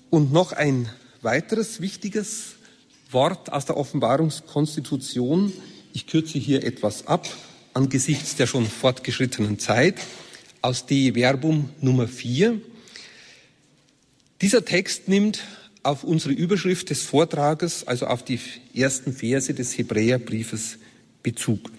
Und 0.09 0.31
noch 0.31 0.53
ein 0.53 0.89
weiteres 1.21 1.81
wichtiges 1.81 2.55
Wort 3.11 3.51
aus 3.51 3.65
der 3.65 3.77
Offenbarungskonstitution. 3.77 5.51
Ich 5.93 6.07
kürze 6.07 6.39
hier 6.39 6.63
etwas 6.63 7.07
ab 7.07 7.27
angesichts 7.73 8.35
der 8.35 8.47
schon 8.47 8.65
fortgeschrittenen 8.65 9.59
Zeit 9.59 9.95
aus 10.61 10.85
De 10.85 11.15
Verbum 11.15 11.69
Nummer 11.79 12.07
4. 12.07 12.59
Dieser 14.41 14.65
Text 14.65 15.07
nimmt 15.07 15.41
auf 15.83 16.03
unsere 16.03 16.33
Überschrift 16.33 16.89
des 16.89 17.03
Vortrages, 17.03 17.87
also 17.87 18.07
auf 18.07 18.23
die 18.23 18.39
ersten 18.73 19.13
Verse 19.13 19.53
des 19.53 19.77
Hebräerbriefes 19.77 20.77
Bezug. 21.23 21.71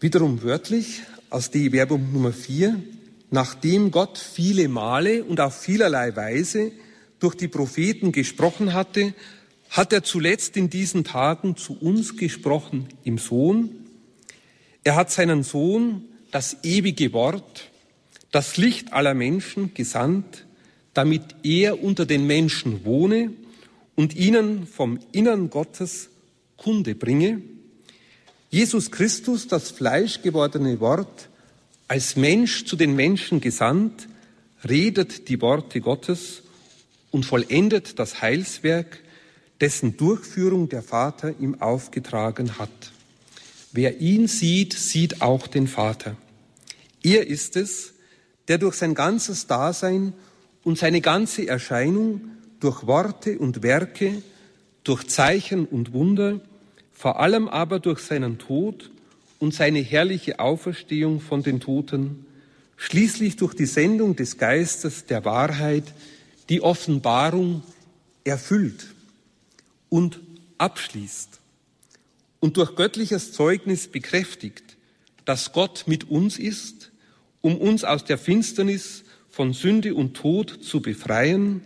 Wiederum 0.00 0.42
wörtlich 0.42 1.02
aus 1.30 1.50
De 1.50 1.70
Verbum 1.70 2.12
Nummer 2.12 2.32
4, 2.32 2.80
nachdem 3.30 3.90
Gott 3.90 4.18
viele 4.18 4.68
Male 4.68 5.24
und 5.24 5.40
auf 5.40 5.60
vielerlei 5.60 6.14
Weise 6.14 6.72
durch 7.18 7.34
die 7.34 7.48
Propheten 7.48 8.12
gesprochen 8.12 8.72
hatte, 8.72 9.14
hat 9.70 9.92
er 9.92 10.02
zuletzt 10.02 10.56
in 10.56 10.68
diesen 10.68 11.04
Tagen 11.04 11.56
zu 11.56 11.78
uns 11.80 12.16
gesprochen 12.16 12.88
im 13.04 13.18
Sohn. 13.18 13.70
Er 14.84 14.96
hat 14.96 15.10
seinen 15.10 15.42
Sohn, 15.42 16.04
das 16.30 16.58
ewige 16.62 17.12
Wort, 17.12 17.70
das 18.32 18.56
Licht 18.56 18.92
aller 18.92 19.14
Menschen 19.14 19.72
gesandt, 19.72 20.44
damit 20.94 21.22
er 21.42 21.82
unter 21.82 22.06
den 22.06 22.26
Menschen 22.26 22.84
wohne 22.84 23.32
und 23.94 24.14
ihnen 24.14 24.66
vom 24.66 24.98
Innern 25.12 25.50
Gottes 25.50 26.10
Kunde 26.56 26.94
bringe. 26.94 27.42
Jesus 28.50 28.90
Christus, 28.90 29.48
das 29.48 29.70
fleischgewordene 29.70 30.80
Wort, 30.80 31.28
als 31.88 32.16
Mensch 32.16 32.64
zu 32.64 32.76
den 32.76 32.94
Menschen 32.94 33.40
gesandt, 33.40 34.08
redet 34.68 35.28
die 35.28 35.40
Worte 35.40 35.80
Gottes 35.80 36.42
und 37.10 37.24
vollendet 37.24 37.98
das 37.98 38.22
Heilswerk, 38.22 39.00
dessen 39.60 39.96
Durchführung 39.96 40.68
der 40.68 40.82
Vater 40.82 41.34
ihm 41.40 41.60
aufgetragen 41.60 42.58
hat. 42.58 42.70
Wer 43.72 44.00
ihn 44.00 44.28
sieht, 44.28 44.74
sieht 44.74 45.22
auch 45.22 45.46
den 45.46 45.66
Vater. 45.66 46.16
Er 47.02 47.26
ist 47.26 47.56
es, 47.56 47.94
der 48.48 48.58
durch 48.58 48.74
sein 48.74 48.94
ganzes 48.94 49.46
Dasein 49.46 50.12
und 50.64 50.78
seine 50.78 51.00
ganze 51.00 51.46
Erscheinung 51.48 52.20
durch 52.60 52.86
Worte 52.86 53.38
und 53.38 53.62
Werke, 53.62 54.22
durch 54.84 55.06
Zeichen 55.08 55.66
und 55.66 55.92
Wunder, 55.92 56.40
vor 56.92 57.20
allem 57.20 57.48
aber 57.48 57.80
durch 57.80 58.00
seinen 58.00 58.38
Tod 58.38 58.90
und 59.38 59.54
seine 59.54 59.80
herrliche 59.80 60.38
Auferstehung 60.38 61.20
von 61.20 61.42
den 61.42 61.60
Toten, 61.60 62.26
schließlich 62.76 63.36
durch 63.36 63.54
die 63.54 63.66
Sendung 63.66 64.16
des 64.16 64.38
Geistes 64.38 65.06
der 65.06 65.24
Wahrheit, 65.24 65.84
die 66.48 66.60
Offenbarung 66.60 67.62
erfüllt 68.24 68.86
und 69.88 70.20
abschließt 70.58 71.40
und 72.40 72.56
durch 72.56 72.74
göttliches 72.74 73.32
Zeugnis 73.32 73.88
bekräftigt, 73.88 74.76
dass 75.24 75.52
Gott 75.52 75.84
mit 75.86 76.10
uns 76.10 76.38
ist, 76.38 76.90
um 77.40 77.56
uns 77.56 77.84
aus 77.84 78.04
der 78.04 78.18
Finsternis 78.18 79.01
von 79.32 79.54
Sünde 79.54 79.94
und 79.94 80.14
Tod 80.14 80.58
zu 80.62 80.82
befreien 80.82 81.62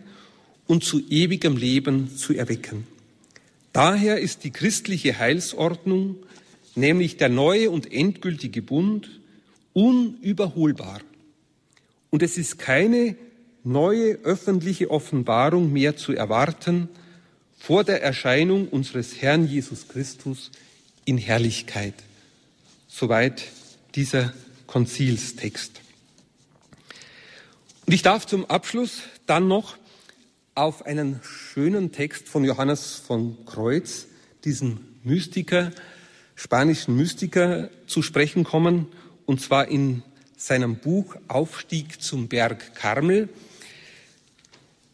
und 0.67 0.85
zu 0.85 1.01
ewigem 1.09 1.57
Leben 1.57 2.15
zu 2.15 2.33
erwecken. 2.33 2.87
Daher 3.73 4.19
ist 4.19 4.45
die 4.45 4.51
christliche 4.51 5.19
Heilsordnung, 5.19 6.15
nämlich 6.75 7.17
der 7.17 7.27
neue 7.27 7.69
und 7.69 7.91
endgültige 7.91 8.61
Bund, 8.61 9.19
unüberholbar. 9.73 11.01
Und 12.09 12.23
es 12.23 12.37
ist 12.37 12.57
keine 12.57 13.17
neue 13.65 14.13
öffentliche 14.23 14.89
Offenbarung 14.89 15.73
mehr 15.73 15.97
zu 15.97 16.13
erwarten 16.13 16.87
vor 17.59 17.83
der 17.83 18.01
Erscheinung 18.01 18.69
unseres 18.69 19.21
Herrn 19.21 19.45
Jesus 19.45 19.89
Christus 19.89 20.51
in 21.03 21.17
Herrlichkeit. 21.17 21.95
Soweit 22.87 23.43
dieser 23.95 24.33
Konzilstext. 24.67 25.81
Und 27.87 27.93
ich 27.93 28.01
darf 28.01 28.25
zum 28.25 28.43
Abschluss 28.49 29.03
dann 29.27 29.47
noch 29.47 29.77
auf 30.55 30.85
einen 30.85 31.21
schönen 31.23 31.93
Text 31.93 32.27
von 32.27 32.43
Johannes 32.43 32.95
von 32.95 33.45
Kreuz, 33.45 34.07
diesen 34.43 34.99
Mystiker, 35.05 35.71
spanischen 36.35 36.97
Mystiker, 36.97 37.69
zu 37.87 38.01
sprechen 38.01 38.43
kommen, 38.43 38.87
und 39.25 39.39
zwar 39.39 39.69
in 39.69 40.03
seinem 40.35 40.75
Buch 40.75 41.15
Aufstieg 41.29 42.01
zum 42.01 42.27
Berg 42.27 42.75
Karmel. 42.75 43.29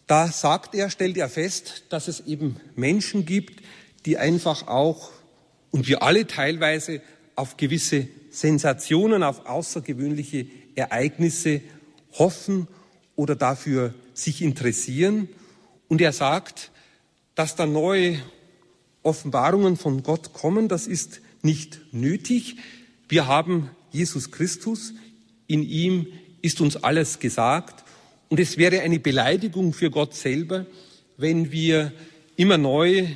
Da 0.05 0.27
sagt 0.27 0.75
er, 0.75 0.91
stellt 0.91 1.17
er 1.17 1.29
fest, 1.29 1.85
dass 1.89 2.07
es 2.07 2.19
eben 2.27 2.57
Menschen 2.75 3.25
gibt, 3.25 3.63
die 4.05 4.19
einfach 4.19 4.67
auch, 4.67 5.09
und 5.71 5.87
wir 5.87 6.03
alle 6.03 6.27
teilweise, 6.27 7.01
auf 7.35 7.57
gewisse 7.57 8.07
Sensationen, 8.29 9.23
auf 9.23 9.47
außergewöhnliche 9.47 10.45
Ereignisse 10.75 11.61
hoffen 12.19 12.67
oder 13.15 13.35
dafür 13.35 13.93
sich 14.13 14.41
interessieren. 14.41 15.29
Und 15.87 16.01
er 16.01 16.13
sagt, 16.13 16.71
dass 17.35 17.55
da 17.55 17.65
neue 17.65 18.19
Offenbarungen 19.03 19.77
von 19.77 20.03
Gott 20.03 20.33
kommen, 20.33 20.67
das 20.67 20.87
ist 20.87 21.21
nicht 21.41 21.81
nötig. 21.91 22.57
Wir 23.09 23.27
haben 23.27 23.69
Jesus 23.91 24.31
Christus, 24.31 24.93
in 25.47 25.63
ihm 25.63 26.07
ist 26.41 26.61
uns 26.61 26.77
alles 26.77 27.19
gesagt. 27.19 27.83
Und 28.29 28.39
es 28.39 28.57
wäre 28.57 28.81
eine 28.81 28.99
Beleidigung 28.99 29.73
für 29.73 29.91
Gott 29.91 30.15
selber, 30.15 30.65
wenn 31.17 31.51
wir 31.51 31.91
immer 32.35 32.57
neue 32.57 33.15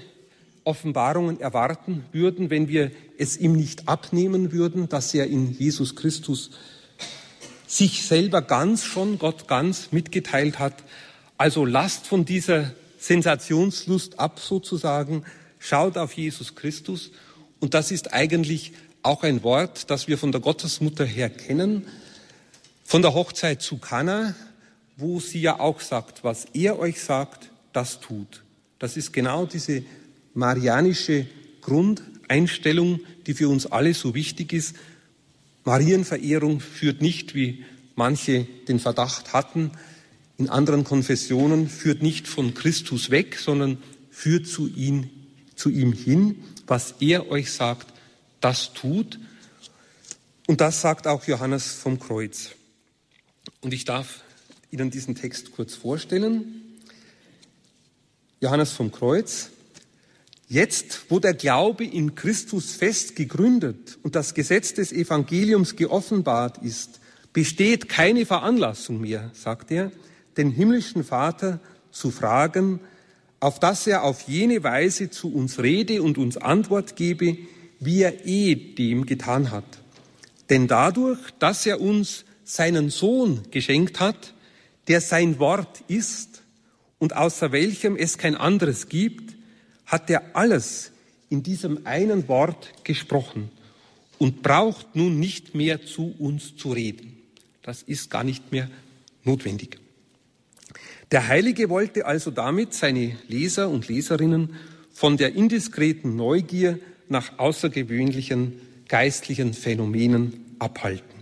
Offenbarungen 0.63 1.39
erwarten 1.39 2.03
würden, 2.11 2.49
wenn 2.49 2.67
wir 2.67 2.91
es 3.17 3.37
ihm 3.37 3.53
nicht 3.53 3.87
abnehmen 3.87 4.51
würden, 4.51 4.89
dass 4.89 5.13
er 5.13 5.25
in 5.27 5.51
Jesus 5.51 5.95
Christus 5.95 6.51
sich 7.67 8.07
selber 8.07 8.41
ganz 8.41 8.83
schon, 8.85 9.19
Gott 9.19 9.47
ganz 9.47 9.89
mitgeteilt 9.91 10.57
hat. 10.57 10.73
Also 11.37 11.65
lasst 11.65 12.07
von 12.07 12.25
dieser 12.25 12.71
Sensationslust 12.97 14.19
ab 14.19 14.39
sozusagen, 14.39 15.23
schaut 15.59 15.97
auf 15.97 16.13
Jesus 16.13 16.55
Christus. 16.55 17.11
Und 17.59 17.73
das 17.73 17.91
ist 17.91 18.13
eigentlich 18.13 18.73
auch 19.03 19.23
ein 19.23 19.43
Wort, 19.43 19.89
das 19.91 20.07
wir 20.07 20.17
von 20.17 20.31
der 20.31 20.41
Gottesmutter 20.41 21.05
her 21.05 21.29
kennen, 21.29 21.85
von 22.83 23.01
der 23.01 23.13
Hochzeit 23.13 23.61
zu 23.61 23.77
Kana, 23.77 24.33
wo 24.95 25.19
sie 25.19 25.41
ja 25.41 25.59
auch 25.59 25.81
sagt, 25.81 26.23
was 26.23 26.45
er 26.53 26.79
euch 26.79 27.01
sagt, 27.01 27.49
das 27.73 27.99
tut. 27.99 28.43
Das 28.79 28.97
ist 28.97 29.11
genau 29.11 29.45
diese 29.45 29.83
marianische 30.33 31.27
Grundeinstellung, 31.61 33.01
die 33.25 33.33
für 33.33 33.49
uns 33.49 33.65
alle 33.65 33.93
so 33.93 34.15
wichtig 34.15 34.53
ist, 34.53 34.75
Marienverehrung 35.67 36.61
führt 36.61 37.01
nicht, 37.01 37.35
wie 37.35 37.65
manche 37.95 38.47
den 38.69 38.79
Verdacht 38.79 39.33
hatten, 39.33 39.71
in 40.37 40.49
anderen 40.49 40.85
Konfessionen, 40.85 41.67
führt 41.67 42.01
nicht 42.01 42.25
von 42.25 42.53
Christus 42.53 43.09
weg, 43.09 43.37
sondern 43.37 43.77
führt 44.09 44.47
zu 44.47 44.69
ihm, 44.69 45.09
zu 45.55 45.69
ihm 45.69 45.91
hin. 45.91 46.41
Was 46.67 46.95
er 47.01 47.29
euch 47.29 47.51
sagt, 47.51 47.93
das 48.39 48.71
tut. 48.73 49.19
Und 50.47 50.61
das 50.61 50.79
sagt 50.79 51.05
auch 51.05 51.25
Johannes 51.25 51.73
vom 51.73 51.99
Kreuz. 51.99 52.51
Und 53.59 53.73
ich 53.73 53.83
darf 53.83 54.21
Ihnen 54.71 54.89
diesen 54.89 55.15
Text 55.15 55.51
kurz 55.51 55.75
vorstellen. 55.75 56.77
Johannes 58.39 58.71
vom 58.71 58.93
Kreuz, 58.93 59.49
Jetzt, 60.49 61.05
wo 61.09 61.19
der 61.19 61.33
Glaube 61.33 61.83
in 61.83 62.15
Christus 62.15 62.73
fest 62.73 63.17
gegründet 63.17 63.97
und 64.03 64.15
das 64.15 64.33
Gesetz 64.33 64.73
des 64.73 64.93
Evangeliums 64.93 65.75
geoffenbart 65.75 66.59
ist, 66.59 67.01
besteht 67.33 67.89
keine 67.89 68.25
Veranlassung 68.25 69.01
mehr, 69.01 69.29
sagt 69.33 69.71
er, 69.71 69.91
den 70.37 70.51
himmlischen 70.51 71.03
Vater 71.03 71.59
zu 71.91 72.11
fragen, 72.11 72.79
auf 73.41 73.59
dass 73.59 73.87
er 73.87 74.03
auf 74.03 74.21
jene 74.21 74.63
Weise 74.63 75.09
zu 75.09 75.33
uns 75.33 75.59
rede 75.59 76.01
und 76.01 76.17
uns 76.17 76.37
Antwort 76.37 76.95
gebe, 76.95 77.37
wie 77.79 78.01
er 78.01 78.25
eh 78.25 78.55
dem 78.55 79.05
getan 79.05 79.51
hat. 79.51 79.79
Denn 80.49 80.67
dadurch, 80.67 81.19
dass 81.39 81.65
er 81.65 81.81
uns 81.81 82.23
seinen 82.45 82.89
Sohn 82.89 83.41
geschenkt 83.51 83.99
hat, 83.99 84.33
der 84.87 85.01
sein 85.01 85.39
Wort 85.39 85.83
ist 85.89 86.41
und 86.99 87.17
außer 87.17 87.51
welchem 87.51 87.97
es 87.97 88.17
kein 88.17 88.35
anderes 88.35 88.87
gibt, 88.87 89.36
hat 89.87 90.09
er 90.09 90.35
alles 90.35 90.91
in 91.29 91.41
diesem 91.41 91.85
einen 91.85 92.27
Wort 92.27 92.73
gesprochen 92.83 93.49
und 94.19 94.43
braucht 94.43 94.95
nun 94.95 95.19
nicht 95.19 95.55
mehr 95.55 95.85
zu 95.85 96.13
uns 96.19 96.55
zu 96.55 96.71
reden. 96.71 97.17
Das 97.63 97.81
ist 97.83 98.09
gar 98.09 98.23
nicht 98.23 98.51
mehr 98.51 98.69
notwendig. 99.23 99.79
Der 101.11 101.27
Heilige 101.27 101.69
wollte 101.69 102.05
also 102.05 102.31
damit 102.31 102.73
seine 102.73 103.17
Leser 103.27 103.69
und 103.69 103.87
Leserinnen 103.87 104.55
von 104.93 105.15
der 105.15 105.35
indiskreten 105.35 106.15
Neugier 106.15 106.79
nach 107.07 107.39
außergewöhnlichen 107.39 108.59
geistlichen 108.89 109.53
Phänomenen 109.53 110.55
abhalten. 110.59 111.17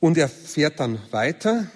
Und 0.00 0.18
er 0.18 0.28
fährt 0.28 0.80
dann 0.80 0.98
weiter. 1.10 1.70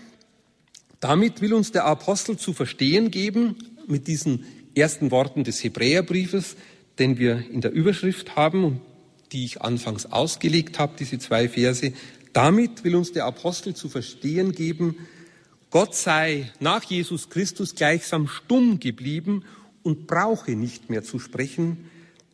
Damit 1.00 1.40
will 1.40 1.54
uns 1.54 1.72
der 1.72 1.86
Apostel 1.86 2.36
zu 2.36 2.52
verstehen 2.52 3.10
geben, 3.10 3.56
mit 3.88 4.06
diesen 4.06 4.44
ersten 4.74 5.10
Worten 5.10 5.44
des 5.44 5.62
Hebräerbriefes, 5.62 6.56
den 6.98 7.18
wir 7.18 7.44
in 7.50 7.60
der 7.60 7.72
Überschrift 7.72 8.36
haben 8.36 8.64
und 8.64 8.80
die 9.32 9.44
ich 9.44 9.62
anfangs 9.62 10.06
ausgelegt 10.06 10.78
habe, 10.78 10.94
diese 10.98 11.18
zwei 11.18 11.48
Verse. 11.48 11.92
Damit 12.32 12.84
will 12.84 12.96
uns 12.96 13.12
der 13.12 13.26
Apostel 13.26 13.74
zu 13.74 13.88
verstehen 13.88 14.52
geben, 14.52 14.96
Gott 15.70 15.94
sei 15.94 16.50
nach 16.60 16.82
Jesus 16.84 17.28
Christus 17.28 17.74
gleichsam 17.74 18.26
stumm 18.26 18.80
geblieben 18.80 19.44
und 19.82 20.06
brauche 20.06 20.52
nicht 20.52 20.88
mehr 20.88 21.02
zu 21.02 21.18
sprechen, 21.18 21.90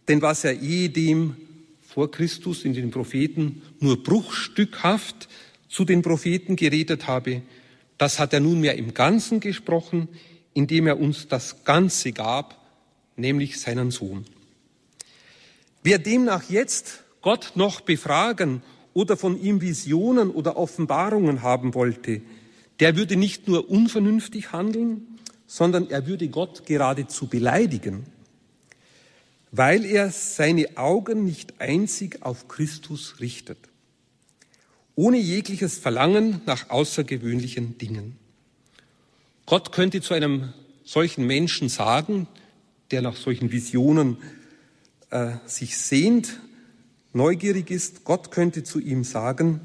denn 0.07 0.23
was 0.23 0.45
er 0.45 0.61
ehedem 0.61 1.37
vor 1.83 2.11
Christus 2.11 2.65
in 2.65 2.75
den 2.75 2.91
Propheten 2.91 3.63
nur 3.81 4.03
bruchstückhaft 4.03 5.29
zu 5.69 5.85
den 5.85 6.03
Propheten 6.03 6.55
geredet 6.57 7.09
habe, 7.09 7.43
das 7.99 8.19
hat 8.19 8.33
er 8.33 8.41
nunmehr 8.41 8.77
im 8.77 8.95
Ganzen 8.95 9.41
gesprochen, 9.41 10.09
indem 10.55 10.87
er 10.87 10.99
uns 10.99 11.29
das 11.29 11.65
Ganze 11.65 12.13
gab, 12.13 12.59
nämlich 13.17 13.61
seinen 13.61 13.91
Sohn. 13.91 14.25
Wer 15.83 15.99
demnach 15.99 16.49
jetzt 16.49 17.05
Gott 17.21 17.53
noch 17.57 17.81
befragen 17.81 18.63
oder 18.95 19.17
von 19.17 19.41
ihm 19.41 19.61
Visionen 19.61 20.31
oder 20.31 20.57
Offenbarungen 20.57 21.43
haben 21.43 21.75
wollte, 21.75 22.23
der 22.81 22.97
würde 22.97 23.17
nicht 23.17 23.49
nur 23.49 23.69
unvernünftig 23.69 24.53
handeln, 24.53 25.19
sondern 25.47 25.91
er 25.91 26.07
würde 26.07 26.29
Gott 26.29 26.67
geradezu 26.67 27.27
beleidigen, 27.27 28.07
weil 29.53 29.85
er 29.85 30.11
seine 30.11 30.77
Augen 30.77 31.25
nicht 31.25 31.61
einzig 31.61 32.23
auf 32.23 32.49
Christus 32.49 33.21
richtet, 33.21 33.59
ohne 34.97 35.19
jegliches 35.19 35.79
Verlangen 35.79 36.41
nach 36.47 36.71
außergewöhnlichen 36.71 37.79
Dingen. 37.79 38.17
Gott 39.47 39.73
könnte 39.73 40.01
zu 40.01 40.15
einem 40.15 40.53
solchen 40.85 41.27
Menschen 41.27 41.69
sagen, 41.69 42.27
der 42.91 43.03
nach 43.03 43.17
solchen 43.17 43.53
Visionen 43.53 44.19
äh, 45.11 45.33
sich 45.47 45.77
sehnt, 45.79 46.41
neugierig 47.13 47.71
ist, 47.71 48.05
Gott 48.05 48.31
könnte 48.31 48.65
zu 48.65 48.81
ihm 48.81 49.05
sagen, 49.05 49.61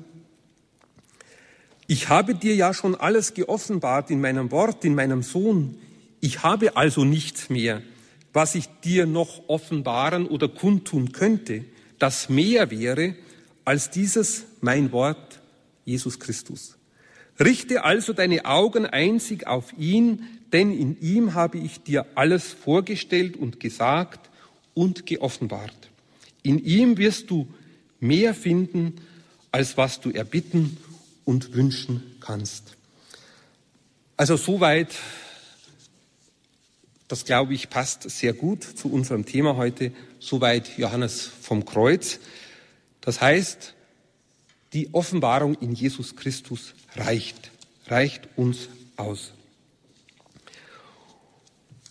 ich 1.88 2.10
habe 2.10 2.36
dir 2.36 2.56
ja 2.56 2.74
schon 2.74 2.94
alles 2.94 3.34
geoffenbart 3.34 4.12
in 4.12 4.22
meinem 4.22 4.52
Wort, 4.52 4.86
in 4.86 4.94
meinem 4.94 5.24
Sohn. 5.24 5.76
Ich 6.20 6.44
habe 6.44 6.78
also 6.78 7.04
nichts 7.04 7.50
mehr, 7.50 7.82
was 8.32 8.54
ich 8.54 8.68
dir 8.84 9.08
noch 9.08 9.48
offenbaren 9.48 10.28
oder 10.28 10.48
kundtun 10.48 11.14
könnte, 11.14 11.66
das 11.98 12.30
mehr 12.30 12.70
wäre 12.70 13.16
als 13.66 13.90
dieses 13.90 14.44
mein 14.62 14.92
Wort, 14.92 15.40
Jesus 15.84 16.20
Christus. 16.20 16.79
Richte 17.40 17.84
also 17.84 18.14
deine 18.14 18.46
Augen 18.46 18.86
einzig 18.86 19.48
auf 19.48 19.74
ihn, 19.78 20.28
denn 20.52 20.78
in 20.78 21.00
ihm 21.00 21.34
habe 21.34 21.58
ich 21.58 21.82
dir 21.82 22.06
alles 22.16 22.52
vorgestellt 22.52 23.38
und 23.38 23.60
gesagt 23.60 24.30
und 24.74 25.06
geoffenbart. 25.06 25.90
In 26.44 26.64
ihm 26.64 26.98
wirst 26.98 27.30
du 27.30 27.48
mehr 28.00 28.34
finden, 28.34 28.96
als 29.52 29.78
was 29.78 30.02
du 30.02 30.12
erbitten 30.12 30.78
und 31.26 31.54
wünschen 31.54 32.04
kannst. 32.20 32.76
Also 34.18 34.36
soweit, 34.36 34.96
das 37.08 37.24
glaube 37.24 37.54
ich 37.54 37.70
passt 37.70 38.10
sehr 38.10 38.34
gut 38.34 38.64
zu 38.64 38.92
unserem 38.92 39.26
Thema 39.26 39.56
heute, 39.56 39.94
soweit 40.20 40.78
Johannes 40.78 41.30
vom 41.42 41.66
Kreuz. 41.66 42.20
Das 43.02 43.22
heißt, 43.22 43.76
die 44.74 44.94
Offenbarung 44.94 45.56
in 45.56 45.74
Jesus 45.74 46.16
Christus 46.16 46.74
reicht, 46.96 47.52
reicht 47.88 48.28
uns 48.36 48.70
aus. 48.98 49.32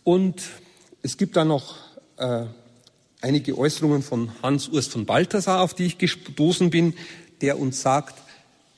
Und 0.05 0.43
es 1.03 1.17
gibt 1.17 1.37
da 1.37 1.45
noch 1.45 1.77
äh, 2.17 2.47
einige 3.21 3.59
Äußerungen 3.59 4.03
von 4.03 4.31
Hans 4.43 4.69
Urs 4.69 4.87
von 4.87 5.07
Balthasar, 5.07 5.61
auf 5.61 5.75
die 5.75 5.87
ich 5.87 5.99
gestoßen 5.99 6.71
bin, 6.71 6.95
der 7.41 7.59
uns 7.59 7.83
sagt, 7.83 8.19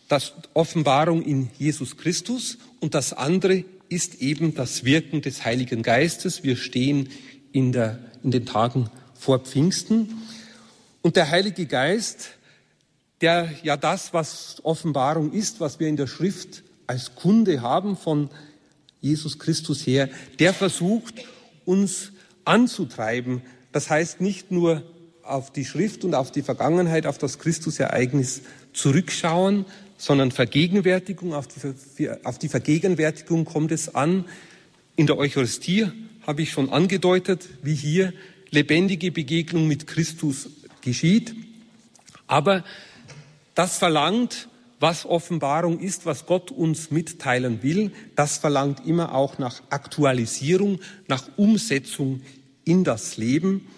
das 0.08 0.32
Offenbarung 0.54 1.22
in 1.22 1.50
Jesus 1.56 1.96
Christus 1.96 2.58
und 2.80 2.94
das 2.94 3.12
andere 3.12 3.64
ist 3.88 4.16
eben 4.16 4.54
das 4.54 4.84
Wirken 4.84 5.22
des 5.22 5.44
Heiligen 5.44 5.82
Geistes. 5.82 6.42
Wir 6.42 6.56
stehen 6.56 7.08
in, 7.52 7.72
der, 7.72 7.98
in 8.22 8.30
den 8.30 8.46
Tagen 8.46 8.90
vor 9.14 9.40
Pfingsten 9.40 10.22
und 11.02 11.16
der 11.16 11.30
Heilige 11.30 11.66
Geist, 11.66 12.30
der 13.20 13.50
ja 13.62 13.76
das, 13.76 14.12
was 14.14 14.56
Offenbarung 14.62 15.32
ist, 15.32 15.60
was 15.60 15.80
wir 15.80 15.88
in 15.88 15.96
der 15.96 16.06
Schrift 16.06 16.62
als 16.86 17.14
Kunde 17.14 17.60
haben 17.60 17.96
von 17.96 18.30
Jesus 19.00 19.38
Christus 19.38 19.86
her, 19.86 20.08
der 20.38 20.52
versucht, 20.52 21.14
uns 21.64 22.12
anzutreiben. 22.44 23.42
Das 23.72 23.90
heißt 23.90 24.20
nicht 24.20 24.50
nur 24.50 24.82
auf 25.22 25.52
die 25.52 25.64
Schrift 25.64 26.04
und 26.04 26.14
auf 26.14 26.32
die 26.32 26.42
Vergangenheit, 26.42 27.06
auf 27.06 27.18
das 27.18 27.38
Christusereignis 27.38 28.42
zurückschauen, 28.72 29.66
sondern 29.96 30.32
Vergegenwärtigung, 30.32 31.34
auf 31.34 31.46
die, 31.46 32.10
auf 32.24 32.38
die 32.38 32.48
Vergegenwärtigung 32.48 33.44
kommt 33.44 33.70
es 33.70 33.94
an. 33.94 34.24
In 34.96 35.06
der 35.06 35.18
Eucharistie 35.18 35.86
habe 36.26 36.42
ich 36.42 36.50
schon 36.50 36.70
angedeutet, 36.70 37.48
wie 37.62 37.74
hier 37.74 38.12
lebendige 38.50 39.12
Begegnung 39.12 39.68
mit 39.68 39.86
Christus 39.86 40.48
geschieht. 40.80 41.34
Aber 42.26 42.64
das 43.60 43.76
verlangt, 43.76 44.48
was 44.78 45.04
Offenbarung 45.04 45.80
ist, 45.80 46.06
was 46.06 46.24
Gott 46.24 46.50
uns 46.50 46.90
mitteilen 46.90 47.62
will, 47.62 47.92
das 48.16 48.38
verlangt 48.38 48.86
immer 48.86 49.14
auch 49.14 49.36
nach 49.36 49.60
Aktualisierung, 49.68 50.80
nach 51.08 51.28
Umsetzung 51.36 52.22
in 52.64 52.84
das 52.84 53.18
Leben. 53.18 53.68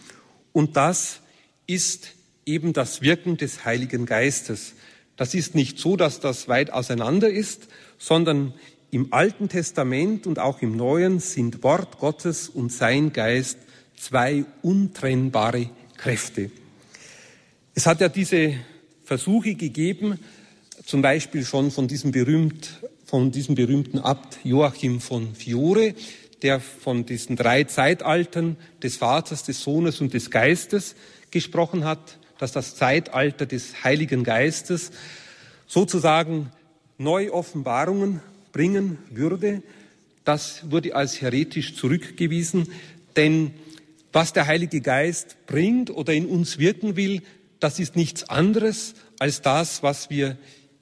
Und 0.52 0.76
das 0.76 1.18
ist 1.66 2.12
eben 2.46 2.72
das 2.72 3.02
Wirken 3.02 3.38
des 3.38 3.64
Heiligen 3.64 4.06
Geistes. 4.06 4.74
Das 5.16 5.34
ist 5.34 5.56
nicht 5.56 5.80
so, 5.80 5.96
dass 5.96 6.20
das 6.20 6.46
weit 6.46 6.72
auseinander 6.72 7.28
ist, 7.28 7.66
sondern 7.98 8.54
im 8.92 9.12
Alten 9.12 9.48
Testament 9.48 10.28
und 10.28 10.38
auch 10.38 10.62
im 10.62 10.76
Neuen 10.76 11.18
sind 11.18 11.64
Wort 11.64 11.98
Gottes 11.98 12.48
und 12.48 12.70
sein 12.70 13.12
Geist 13.12 13.58
zwei 13.96 14.44
untrennbare 14.62 15.70
Kräfte. 15.96 16.52
Es 17.74 17.86
hat 17.86 18.00
ja 18.00 18.08
diese 18.08 18.54
Versuche 19.04 19.54
gegeben, 19.54 20.18
zum 20.84 21.02
Beispiel 21.02 21.44
schon 21.44 21.70
von 21.70 21.88
diesem, 21.88 22.12
berühmt, 22.12 22.80
von 23.04 23.30
diesem 23.30 23.54
berühmten 23.54 23.98
Abt 23.98 24.38
Joachim 24.44 25.00
von 25.00 25.34
Fiore, 25.34 25.94
der 26.42 26.60
von 26.60 27.06
diesen 27.06 27.36
drei 27.36 27.64
Zeitaltern 27.64 28.56
des 28.82 28.96
Vaters, 28.96 29.44
des 29.44 29.62
Sohnes 29.62 30.00
und 30.00 30.12
des 30.14 30.30
Geistes 30.30 30.94
gesprochen 31.30 31.84
hat 31.84 32.18
dass 32.42 32.50
das 32.50 32.74
Zeitalter 32.74 33.46
des 33.46 33.84
Heiligen 33.84 34.24
Geistes 34.24 34.90
sozusagen 35.68 36.50
Neuoffenbarungen 36.98 38.20
bringen 38.50 38.98
würde. 39.10 39.62
Das 40.24 40.68
wurde 40.68 40.96
als 40.96 41.20
heretisch 41.20 41.76
zurückgewiesen, 41.76 42.66
denn 43.14 43.54
was 44.12 44.32
der 44.32 44.48
Heilige 44.48 44.80
Geist 44.80 45.36
bringt 45.46 45.90
oder 45.90 46.14
in 46.14 46.26
uns 46.26 46.58
wirken 46.58 46.96
will, 46.96 47.22
das 47.62 47.78
ist 47.78 47.94
nichts 47.94 48.28
anderes 48.28 48.94
als 49.20 49.40
das, 49.40 49.84
was 49.84 50.10
wir 50.10 50.36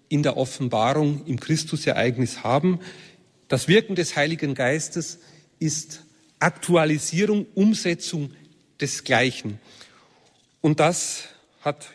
in 0.09 0.23
der 0.23 0.39
Offenbarung 0.39 1.27
im 1.27 1.39
Christusereignis 1.39 2.43
haben. 2.43 2.81
Das 3.49 3.69
Wirken 3.69 3.95
des 3.95 4.17
Heiligen 4.17 4.55
Geistes 4.55 5.19
ist 5.59 6.05
Aktualisierung, 6.39 7.47
Umsetzung 7.55 8.33
des 8.81 9.05
Gleichen. 9.05 9.61
Und 10.63 10.81
das 10.81 11.25
hat 11.61 11.87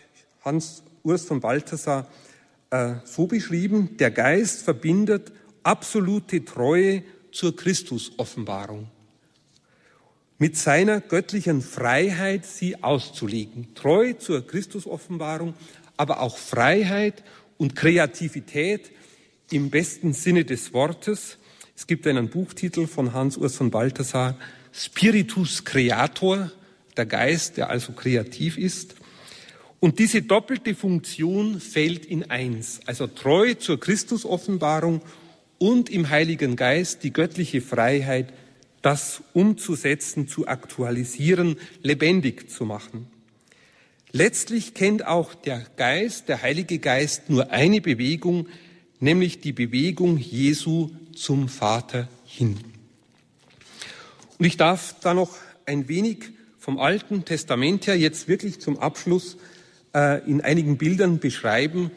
Hans 0.43 0.83
Urs 1.01 1.25
von 1.25 1.39
Balthasar 1.39 2.07
äh, 2.69 2.93
so 3.05 3.25
beschrieben, 3.25 3.97
der 3.97 4.11
Geist 4.11 4.61
verbindet 4.61 5.31
absolute 5.63 6.45
Treue 6.45 7.03
zur 7.31 7.55
Christusoffenbarung. 7.55 8.87
Mit 10.37 10.57
seiner 10.57 10.99
göttlichen 10.99 11.61
Freiheit 11.61 12.45
sie 12.45 12.83
auszulegen. 12.83 13.73
Treu 13.73 14.13
zur 14.13 14.45
Christusoffenbarung, 14.45 15.53
aber 15.97 16.21
auch 16.21 16.37
Freiheit 16.37 17.23
und 17.57 17.75
Kreativität 17.75 18.91
im 19.51 19.69
besten 19.69 20.13
Sinne 20.13 20.43
des 20.43 20.73
Wortes, 20.73 21.37
Es 21.77 21.87
gibt 21.87 22.07
einen 22.07 22.29
Buchtitel 22.29 22.87
von 22.87 23.11
Hans-Urs 23.11 23.57
von 23.57 23.69
Balthasar, 23.69 24.37
Spiritus 24.71 25.65
Creator, 25.65 26.49
der 26.95 27.05
Geist, 27.05 27.57
der 27.57 27.69
also 27.69 27.91
kreativ 27.91 28.57
ist. 28.57 28.95
Und 29.81 29.99
diese 29.99 30.21
doppelte 30.21 30.73
Funktion 30.73 31.59
fällt 31.59 32.05
in 32.05 32.31
eins, 32.31 32.79
also 32.85 33.07
treu 33.07 33.55
zur 33.55 33.77
Christusoffenbarung 33.77 35.01
und 35.57 35.89
im 35.89 36.09
Heiligen 36.09 36.55
Geist 36.55 37.03
die 37.03 37.11
göttliche 37.11 37.59
Freiheit, 37.59 38.31
das 38.85 39.23
umzusetzen, 39.33 40.27
zu 40.27 40.47
aktualisieren, 40.47 41.57
lebendig 41.81 42.51
zu 42.51 42.65
machen. 42.65 43.07
Letztlich 44.11 44.75
kennt 44.75 45.07
auch 45.07 45.33
der 45.33 45.65
Geist, 45.75 46.29
der 46.29 46.43
Heilige 46.43 46.77
Geist, 46.77 47.31
nur 47.31 47.49
eine 47.49 47.81
Bewegung, 47.81 48.47
nämlich 48.99 49.41
die 49.41 49.53
Bewegung 49.53 50.19
Jesu 50.19 50.91
zum 51.15 51.49
Vater 51.49 52.07
hin. 52.25 52.59
Und 54.37 54.45
ich 54.45 54.55
darf 54.55 54.95
da 55.01 55.15
noch 55.15 55.35
ein 55.65 55.87
wenig 55.87 56.29
vom 56.59 56.77
Alten 56.77 57.25
Testament 57.25 57.87
her 57.87 57.97
jetzt 57.97 58.27
wirklich 58.27 58.59
zum 58.59 58.77
Abschluss 58.77 59.37
äh, 59.95 60.23
in 60.29 60.41
einigen 60.41 60.77
Bildern 60.77 61.17
beschreiben, 61.17 61.89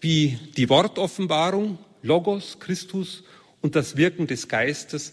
wie 0.00 0.38
die 0.56 0.68
Wortoffenbarung, 0.68 1.78
Logos, 2.02 2.60
Christus 2.60 3.24
und 3.62 3.74
das 3.74 3.96
Wirken 3.96 4.28
des 4.28 4.46
Geistes, 4.46 5.12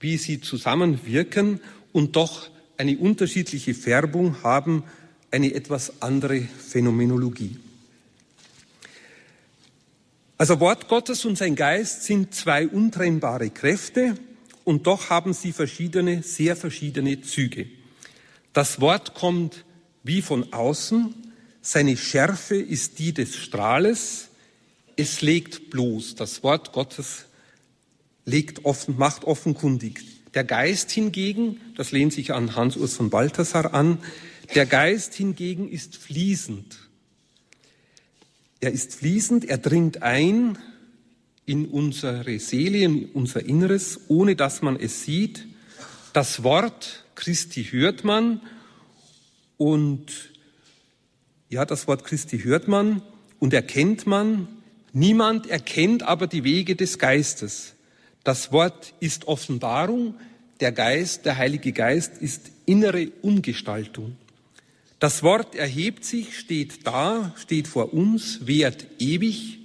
wie 0.00 0.16
sie 0.16 0.40
zusammenwirken 0.40 1.60
und 1.92 2.16
doch 2.16 2.50
eine 2.76 2.96
unterschiedliche 2.96 3.74
Färbung 3.74 4.42
haben, 4.42 4.84
eine 5.30 5.54
etwas 5.54 6.00
andere 6.00 6.40
Phänomenologie. 6.40 7.58
Also 10.38 10.60
Wort 10.60 10.86
Gottes 10.86 11.24
und 11.24 11.36
sein 11.36 11.56
Geist 11.56 12.04
sind 12.04 12.32
zwei 12.32 12.68
untrennbare 12.68 13.50
Kräfte 13.50 14.14
und 14.64 14.86
doch 14.86 15.10
haben 15.10 15.32
sie 15.32 15.52
verschiedene, 15.52 16.22
sehr 16.22 16.54
verschiedene 16.54 17.20
Züge. 17.22 17.66
Das 18.52 18.80
Wort 18.80 19.14
kommt 19.14 19.64
wie 20.04 20.22
von 20.22 20.52
außen, 20.52 21.14
seine 21.60 21.96
Schärfe 21.96 22.56
ist 22.56 23.00
die 23.00 23.12
des 23.12 23.34
Strahles, 23.34 24.28
es 24.96 25.22
legt 25.22 25.70
bloß, 25.70 26.14
das 26.14 26.42
Wort 26.42 26.72
Gottes 26.72 27.26
legt 28.28 28.64
offen, 28.64 28.96
macht 28.98 29.24
offenkundig. 29.24 30.04
Der 30.34 30.44
Geist 30.44 30.90
hingegen, 30.90 31.60
das 31.76 31.90
lehnt 31.90 32.12
sich 32.12 32.32
an 32.32 32.54
Hans-Urs 32.54 32.94
von 32.94 33.10
Balthasar 33.10 33.72
an, 33.74 33.98
der 34.54 34.66
Geist 34.66 35.14
hingegen 35.14 35.68
ist 35.68 35.96
fließend. 35.96 36.78
Er 38.60 38.72
ist 38.72 38.94
fließend, 38.94 39.44
er 39.46 39.58
dringt 39.58 40.02
ein 40.02 40.58
in 41.46 41.66
unsere 41.66 42.38
Seele, 42.38 42.78
in 42.78 43.06
unser 43.06 43.44
Inneres, 43.44 44.00
ohne 44.08 44.36
dass 44.36 44.60
man 44.62 44.76
es 44.76 45.02
sieht. 45.04 45.46
Das 46.12 46.42
Wort 46.42 47.04
Christi 47.14 47.64
hört 47.64 48.04
man 48.04 48.40
und 49.56 50.30
ja, 51.48 51.64
das 51.64 51.88
Wort 51.88 52.04
Christi 52.04 52.40
hört 52.40 52.68
man 52.68 53.00
und 53.38 53.54
erkennt 53.54 54.06
man. 54.06 54.48
Niemand 54.92 55.46
erkennt 55.46 56.02
aber 56.02 56.26
die 56.26 56.44
Wege 56.44 56.76
des 56.76 56.98
Geistes. 56.98 57.74
Das 58.28 58.52
Wort 58.52 58.92
ist 59.00 59.26
Offenbarung, 59.26 60.14
der 60.60 60.70
Geist, 60.70 61.24
der 61.24 61.38
Heilige 61.38 61.72
Geist 61.72 62.18
ist 62.20 62.50
innere 62.66 63.10
Umgestaltung. 63.22 64.18
Das 64.98 65.22
Wort 65.22 65.54
erhebt 65.54 66.04
sich, 66.04 66.38
steht 66.38 66.86
da, 66.86 67.34
steht 67.38 67.68
vor 67.68 67.94
uns, 67.94 68.46
währt 68.46 68.86
ewig. 68.98 69.60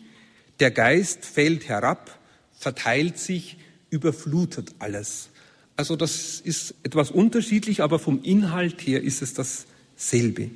Der 0.61 0.71
Geist 0.71 1.25
fällt 1.25 1.67
herab, 1.67 2.17
verteilt 2.57 3.17
sich, 3.17 3.57
überflutet 3.89 4.73
alles. 4.79 5.27
Also 5.75 5.97
das 5.97 6.39
ist 6.39 6.73
etwas 6.83 7.11
unterschiedlich, 7.11 7.83
aber 7.83 7.99
vom 7.99 8.23
Inhalt 8.23 8.79
her 8.87 9.03
ist 9.03 9.21
es 9.21 9.33
dasselbe. 9.33 10.51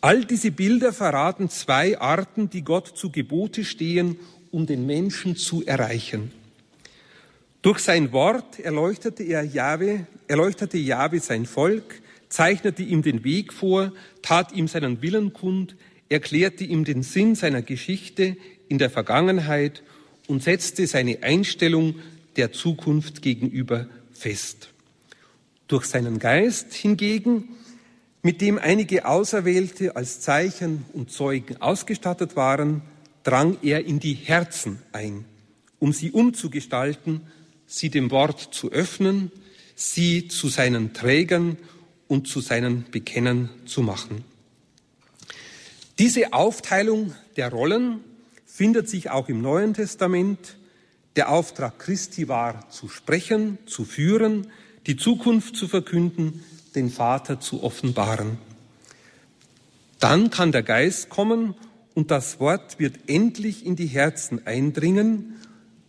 All 0.00 0.24
diese 0.24 0.52
Bilder 0.52 0.92
verraten 0.92 1.50
zwei 1.50 1.98
Arten, 1.98 2.48
die 2.48 2.62
Gott 2.62 2.96
zu 2.96 3.10
Gebote 3.10 3.64
stehen, 3.64 4.20
um 4.52 4.66
den 4.66 4.86
Menschen 4.86 5.34
zu 5.34 5.66
erreichen. 5.66 6.30
Durch 7.64 7.78
sein 7.78 8.12
Wort 8.12 8.60
erleuchtete 8.60 9.22
er 9.22 9.42
Jahwe, 9.42 10.06
erleuchtete 10.28 10.76
Jahwe 10.76 11.18
sein 11.20 11.46
Volk, 11.46 12.02
zeichnete 12.28 12.82
ihm 12.82 13.00
den 13.00 13.24
Weg 13.24 13.54
vor, 13.54 13.90
tat 14.20 14.52
ihm 14.52 14.68
seinen 14.68 15.00
Willen 15.00 15.32
kund, 15.32 15.74
erklärte 16.10 16.62
ihm 16.64 16.84
den 16.84 17.02
Sinn 17.02 17.34
seiner 17.34 17.62
Geschichte 17.62 18.36
in 18.68 18.76
der 18.76 18.90
Vergangenheit 18.90 19.82
und 20.26 20.42
setzte 20.42 20.86
seine 20.86 21.22
Einstellung 21.22 21.94
der 22.36 22.52
Zukunft 22.52 23.22
gegenüber 23.22 23.86
fest. 24.12 24.68
Durch 25.66 25.86
seinen 25.86 26.18
Geist 26.18 26.74
hingegen, 26.74 27.48
mit 28.20 28.42
dem 28.42 28.58
einige 28.58 29.06
Auserwählte 29.06 29.96
als 29.96 30.20
Zeichen 30.20 30.84
und 30.92 31.10
Zeugen 31.10 31.62
ausgestattet 31.62 32.36
waren, 32.36 32.82
drang 33.22 33.56
er 33.62 33.86
in 33.86 34.00
die 34.00 34.12
Herzen 34.12 34.80
ein, 34.92 35.24
um 35.78 35.94
sie 35.94 36.10
umzugestalten, 36.10 37.22
sie 37.66 37.90
dem 37.90 38.10
Wort 38.10 38.54
zu 38.54 38.70
öffnen, 38.70 39.30
sie 39.74 40.28
zu 40.28 40.48
seinen 40.48 40.92
Trägern 40.92 41.56
und 42.08 42.28
zu 42.28 42.40
seinen 42.40 42.84
Bekennern 42.90 43.50
zu 43.66 43.82
machen. 43.82 44.24
Diese 45.98 46.32
Aufteilung 46.32 47.14
der 47.36 47.50
Rollen 47.50 48.00
findet 48.46 48.88
sich 48.88 49.10
auch 49.10 49.28
im 49.28 49.40
Neuen 49.40 49.74
Testament. 49.74 50.56
Der 51.16 51.30
Auftrag 51.30 51.78
Christi 51.78 52.28
war 52.28 52.68
zu 52.70 52.88
sprechen, 52.88 53.58
zu 53.66 53.84
führen, 53.84 54.48
die 54.86 54.96
Zukunft 54.96 55.56
zu 55.56 55.68
verkünden, 55.68 56.44
den 56.74 56.90
Vater 56.90 57.40
zu 57.40 57.62
offenbaren. 57.62 58.38
Dann 60.00 60.30
kann 60.30 60.52
der 60.52 60.62
Geist 60.62 61.08
kommen 61.08 61.54
und 61.94 62.10
das 62.10 62.40
Wort 62.40 62.78
wird 62.78 63.08
endlich 63.08 63.64
in 63.64 63.76
die 63.76 63.86
Herzen 63.86 64.46
eindringen. 64.46 65.36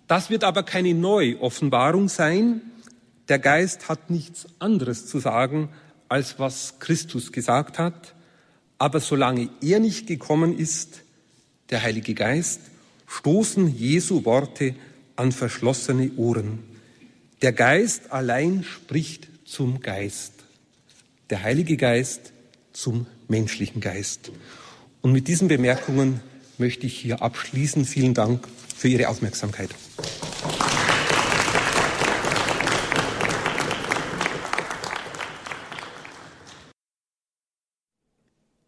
Das 0.07 0.29
wird 0.29 0.43
aber 0.43 0.63
keine 0.63 0.93
Neuoffenbarung 0.93 2.09
sein. 2.09 2.61
Der 3.27 3.39
Geist 3.39 3.89
hat 3.89 4.09
nichts 4.09 4.45
anderes 4.59 5.07
zu 5.07 5.19
sagen 5.19 5.69
als 6.09 6.39
was 6.39 6.75
Christus 6.79 7.31
gesagt 7.31 7.79
hat. 7.79 8.13
Aber 8.77 8.99
solange 8.99 9.49
er 9.61 9.79
nicht 9.79 10.07
gekommen 10.07 10.57
ist, 10.57 11.01
der 11.69 11.81
Heilige 11.81 12.13
Geist, 12.13 12.61
stoßen 13.07 13.75
Jesu 13.75 14.25
Worte 14.25 14.75
an 15.15 15.31
verschlossene 15.31 16.11
Ohren. 16.17 16.59
Der 17.41 17.53
Geist 17.53 18.11
allein 18.11 18.63
spricht 18.63 19.27
zum 19.45 19.79
Geist. 19.79 20.33
Der 21.29 21.43
Heilige 21.43 21.77
Geist 21.77 22.33
zum 22.73 23.07
menschlichen 23.27 23.81
Geist. 23.81 24.31
Und 25.01 25.11
mit 25.11 25.27
diesen 25.27 25.47
Bemerkungen 25.47 26.19
möchte 26.57 26.85
ich 26.85 26.97
hier 26.97 27.21
abschließen. 27.21 27.85
Vielen 27.85 28.13
Dank 28.13 28.47
für 28.75 28.89
Ihre 28.89 29.07
Aufmerksamkeit. 29.09 29.69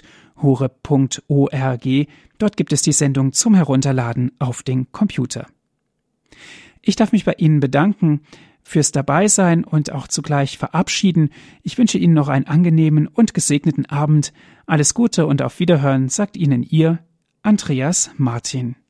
Dort 2.40 2.58
gibt 2.58 2.74
es 2.74 2.82
die 2.82 2.92
Sendung 2.92 3.32
zum 3.32 3.56
Herunterladen 3.56 4.34
auf 4.40 4.64
den 4.64 4.92
Computer. 4.92 5.48
Ich 6.82 6.98
darf 6.98 7.14
mich 7.14 7.24
bei 7.24 7.36
Ihnen 7.38 7.62
bedanken 7.62 8.20
fürs 8.64 8.92
Dabeisein 8.92 9.64
und 9.64 9.94
auch 9.94 10.10
zugleich 10.10 10.58
verabschieden. 10.58 11.30
Ich 11.62 11.78
wünsche 11.78 11.98
Ihnen 11.98 12.14
noch 12.14 12.28
einen 12.28 12.48
angenehmen 12.48 13.08
und 13.08 13.34
gesegneten 13.34 13.86
Abend. 13.86 14.34
Alles 14.66 14.94
Gute 14.94 15.26
und 15.26 15.42
auf 15.42 15.62
Wiederhören, 15.62 16.10
sagt 16.10 16.36
Ihnen 16.36 16.64
Ihr 16.64 17.00
Andreas 17.46 18.10
Martin. 18.18 18.83